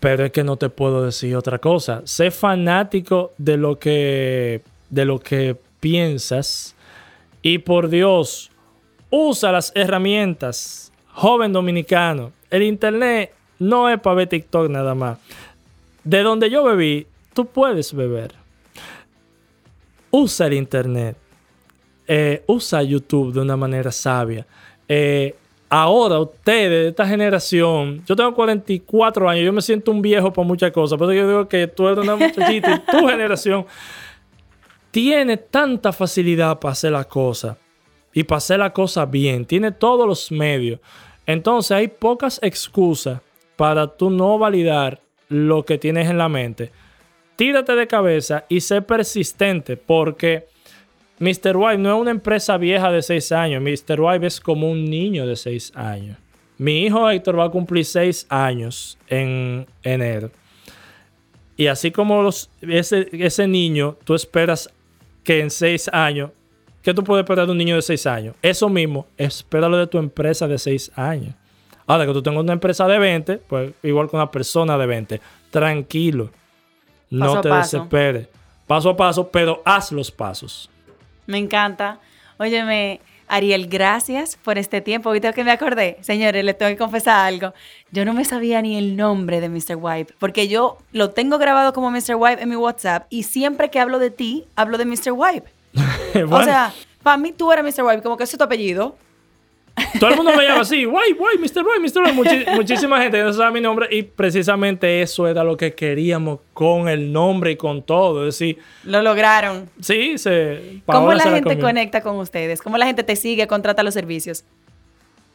Pero 0.00 0.26
es 0.26 0.32
que 0.32 0.44
no 0.44 0.56
te 0.56 0.68
puedo 0.68 1.04
decir 1.04 1.34
otra 1.36 1.58
cosa. 1.58 2.02
Sé 2.04 2.30
fanático 2.30 3.32
de 3.38 3.56
lo 3.56 3.78
que, 3.78 4.62
de 4.90 5.04
lo 5.04 5.18
que 5.18 5.56
piensas. 5.80 6.74
Y 7.42 7.58
por 7.58 7.88
Dios, 7.88 8.50
usa 9.10 9.52
las 9.52 9.72
herramientas. 9.74 10.92
Joven 11.12 11.52
dominicano, 11.52 12.32
el 12.48 12.62
Internet 12.62 13.32
no 13.58 13.88
es 13.88 14.00
para 14.00 14.16
ver 14.16 14.28
TikTok 14.28 14.70
nada 14.70 14.94
más. 14.94 15.18
De 16.04 16.22
donde 16.22 16.48
yo 16.50 16.64
bebí, 16.64 17.06
tú 17.34 17.46
puedes 17.46 17.92
beber. 17.92 18.34
Usa 20.10 20.46
el 20.46 20.54
internet. 20.54 21.16
Eh, 22.06 22.42
usa 22.46 22.82
YouTube 22.82 23.34
de 23.34 23.40
una 23.40 23.56
manera 23.56 23.92
sabia. 23.92 24.46
Eh, 24.88 25.34
ahora 25.68 26.20
ustedes 26.20 26.84
de 26.84 26.88
esta 26.88 27.06
generación, 27.06 28.02
yo 28.06 28.16
tengo 28.16 28.34
44 28.34 29.28
años, 29.28 29.44
yo 29.44 29.52
me 29.52 29.62
siento 29.62 29.90
un 29.90 30.02
viejo 30.02 30.32
por 30.32 30.46
muchas 30.46 30.72
cosas, 30.72 30.98
pero 30.98 31.12
yo 31.12 31.26
digo 31.26 31.48
que 31.48 31.66
tú 31.66 31.88
eres 31.88 32.04
una 32.04 32.16
muchachita 32.16 32.74
y 32.74 32.78
tu 32.90 32.98
generación 33.08 33.66
tiene 34.90 35.36
tanta 35.36 35.92
facilidad 35.92 36.58
para 36.58 36.72
hacer 36.72 36.92
las 36.92 37.06
cosas 37.06 37.56
y 38.12 38.24
para 38.24 38.38
hacer 38.38 38.58
las 38.58 38.72
cosas 38.72 39.10
bien, 39.10 39.44
tiene 39.44 39.72
todos 39.72 40.06
los 40.06 40.32
medios. 40.32 40.80
Entonces 41.26 41.72
hay 41.72 41.88
pocas 41.88 42.40
excusas 42.42 43.20
para 43.56 43.86
tú 43.86 44.10
no 44.10 44.38
validar 44.38 45.00
lo 45.28 45.64
que 45.64 45.78
tienes 45.78 46.08
en 46.08 46.18
la 46.18 46.28
mente. 46.28 46.72
Tírate 47.36 47.74
de 47.74 47.86
cabeza 47.86 48.44
y 48.48 48.60
sé 48.60 48.82
persistente 48.82 49.76
porque 49.76 50.46
Mr. 51.18 51.56
Wipe 51.56 51.78
no 51.78 51.94
es 51.94 52.00
una 52.00 52.10
empresa 52.10 52.56
vieja 52.56 52.90
de 52.90 53.02
6 53.02 53.32
años. 53.32 53.62
Mr. 53.62 54.00
Wipe 54.00 54.26
es 54.26 54.40
como 54.40 54.70
un 54.70 54.84
niño 54.84 55.26
de 55.26 55.36
6 55.36 55.72
años. 55.74 56.16
Mi 56.58 56.84
hijo 56.84 57.08
Héctor 57.08 57.38
va 57.38 57.44
a 57.44 57.50
cumplir 57.50 57.84
6 57.84 58.26
años 58.28 58.98
en 59.08 59.66
enero. 59.82 60.30
Y 61.56 61.66
así 61.66 61.90
como 61.90 62.22
los, 62.22 62.50
ese, 62.60 63.08
ese 63.12 63.48
niño, 63.48 63.96
tú 64.04 64.14
esperas 64.14 64.70
que 65.24 65.40
en 65.40 65.50
6 65.50 65.90
años, 65.92 66.30
¿qué 66.82 66.94
tú 66.94 67.02
puedes 67.02 67.24
esperar 67.24 67.46
de 67.46 67.52
un 67.52 67.58
niño 67.58 67.74
de 67.74 67.82
6 67.82 68.06
años? 68.06 68.36
Eso 68.42 68.68
mismo, 68.68 69.06
espéralo 69.16 69.76
de 69.76 69.86
tu 69.86 69.98
empresa 69.98 70.46
de 70.46 70.58
6 70.58 70.92
años. 70.94 71.34
Ahora 71.86 72.06
que 72.06 72.12
tú 72.12 72.22
tengas 72.22 72.42
una 72.42 72.52
empresa 72.52 72.86
de 72.86 72.98
20, 72.98 73.38
pues 73.38 73.72
igual 73.82 74.08
con 74.08 74.20
una 74.20 74.30
persona 74.30 74.76
de 74.76 74.86
20. 74.86 75.20
Tranquilo. 75.50 76.30
No 77.10 77.26
Paso 77.26 77.40
te 77.40 77.48
desesperes. 77.48 78.28
Paso 78.66 78.90
a 78.90 78.96
paso, 78.96 79.28
pero 79.30 79.62
haz 79.64 79.90
los 79.90 80.10
pasos. 80.10 80.68
Me 81.28 81.36
encanta. 81.36 82.00
Óyeme, 82.38 83.00
Ariel, 83.28 83.68
gracias 83.68 84.36
por 84.42 84.56
este 84.56 84.80
tiempo. 84.80 85.10
Ahorita 85.10 85.34
que 85.34 85.44
me 85.44 85.50
acordé, 85.50 85.98
señores, 86.00 86.42
les 86.42 86.56
tengo 86.56 86.70
que 86.70 86.78
confesar 86.78 87.26
algo. 87.26 87.52
Yo 87.92 88.06
no 88.06 88.14
me 88.14 88.24
sabía 88.24 88.62
ni 88.62 88.78
el 88.78 88.96
nombre 88.96 89.40
de 89.40 89.50
Mr. 89.50 89.76
Wipe, 89.76 90.14
porque 90.18 90.48
yo 90.48 90.78
lo 90.92 91.10
tengo 91.10 91.36
grabado 91.36 91.74
como 91.74 91.90
Mr. 91.90 92.14
Wipe 92.16 92.42
en 92.42 92.48
mi 92.48 92.56
WhatsApp 92.56 93.06
y 93.10 93.24
siempre 93.24 93.70
que 93.70 93.78
hablo 93.78 93.98
de 93.98 94.10
ti, 94.10 94.46
hablo 94.56 94.78
de 94.78 94.86
Mr. 94.86 95.12
Wipe. 95.12 95.50
Bueno, 96.14 96.36
O 96.38 96.42
sea, 96.42 96.72
para 97.02 97.18
mí 97.18 97.32
tú 97.32 97.52
eras 97.52 97.62
Mr. 97.62 97.84
Wipe, 97.84 98.02
como 98.02 98.16
que 98.16 98.24
ese 98.24 98.36
es 98.36 98.38
tu 98.38 98.44
apellido. 98.44 98.96
Todo 100.00 100.10
el 100.10 100.16
mundo 100.16 100.32
me 100.36 100.44
llama 100.44 100.60
así, 100.62 100.84
guay, 100.84 101.12
guay, 101.12 101.36
Mr. 101.38 101.62
Boy, 101.62 101.80
Mr. 101.80 102.02
Boy. 102.02 102.12
Muchi- 102.12 102.54
muchísima 102.54 103.00
gente 103.02 103.22
no 103.22 103.32
sabe 103.32 103.52
mi 103.52 103.60
nombre 103.60 103.86
y 103.90 104.02
precisamente 104.02 105.02
eso 105.02 105.26
era 105.28 105.44
lo 105.44 105.56
que 105.56 105.74
queríamos 105.74 106.40
con 106.54 106.88
el 106.88 107.12
nombre 107.12 107.52
y 107.52 107.56
con 107.56 107.82
todo. 107.82 108.26
Es 108.26 108.38
decir, 108.38 108.58
Lo 108.84 109.02
lograron. 109.02 109.68
sí, 109.80 110.18
se... 110.18 110.80
¿Cómo 110.86 111.12
la 111.12 111.22
se 111.24 111.30
gente 111.30 111.50
comió. 111.50 111.64
conecta 111.66 112.00
con 112.02 112.16
ustedes? 112.16 112.60
¿Cómo 112.62 112.76
la 112.78 112.86
gente 112.86 113.02
te 113.02 113.16
sigue, 113.16 113.46
contrata 113.46 113.82
los 113.82 113.94
servicios? 113.94 114.44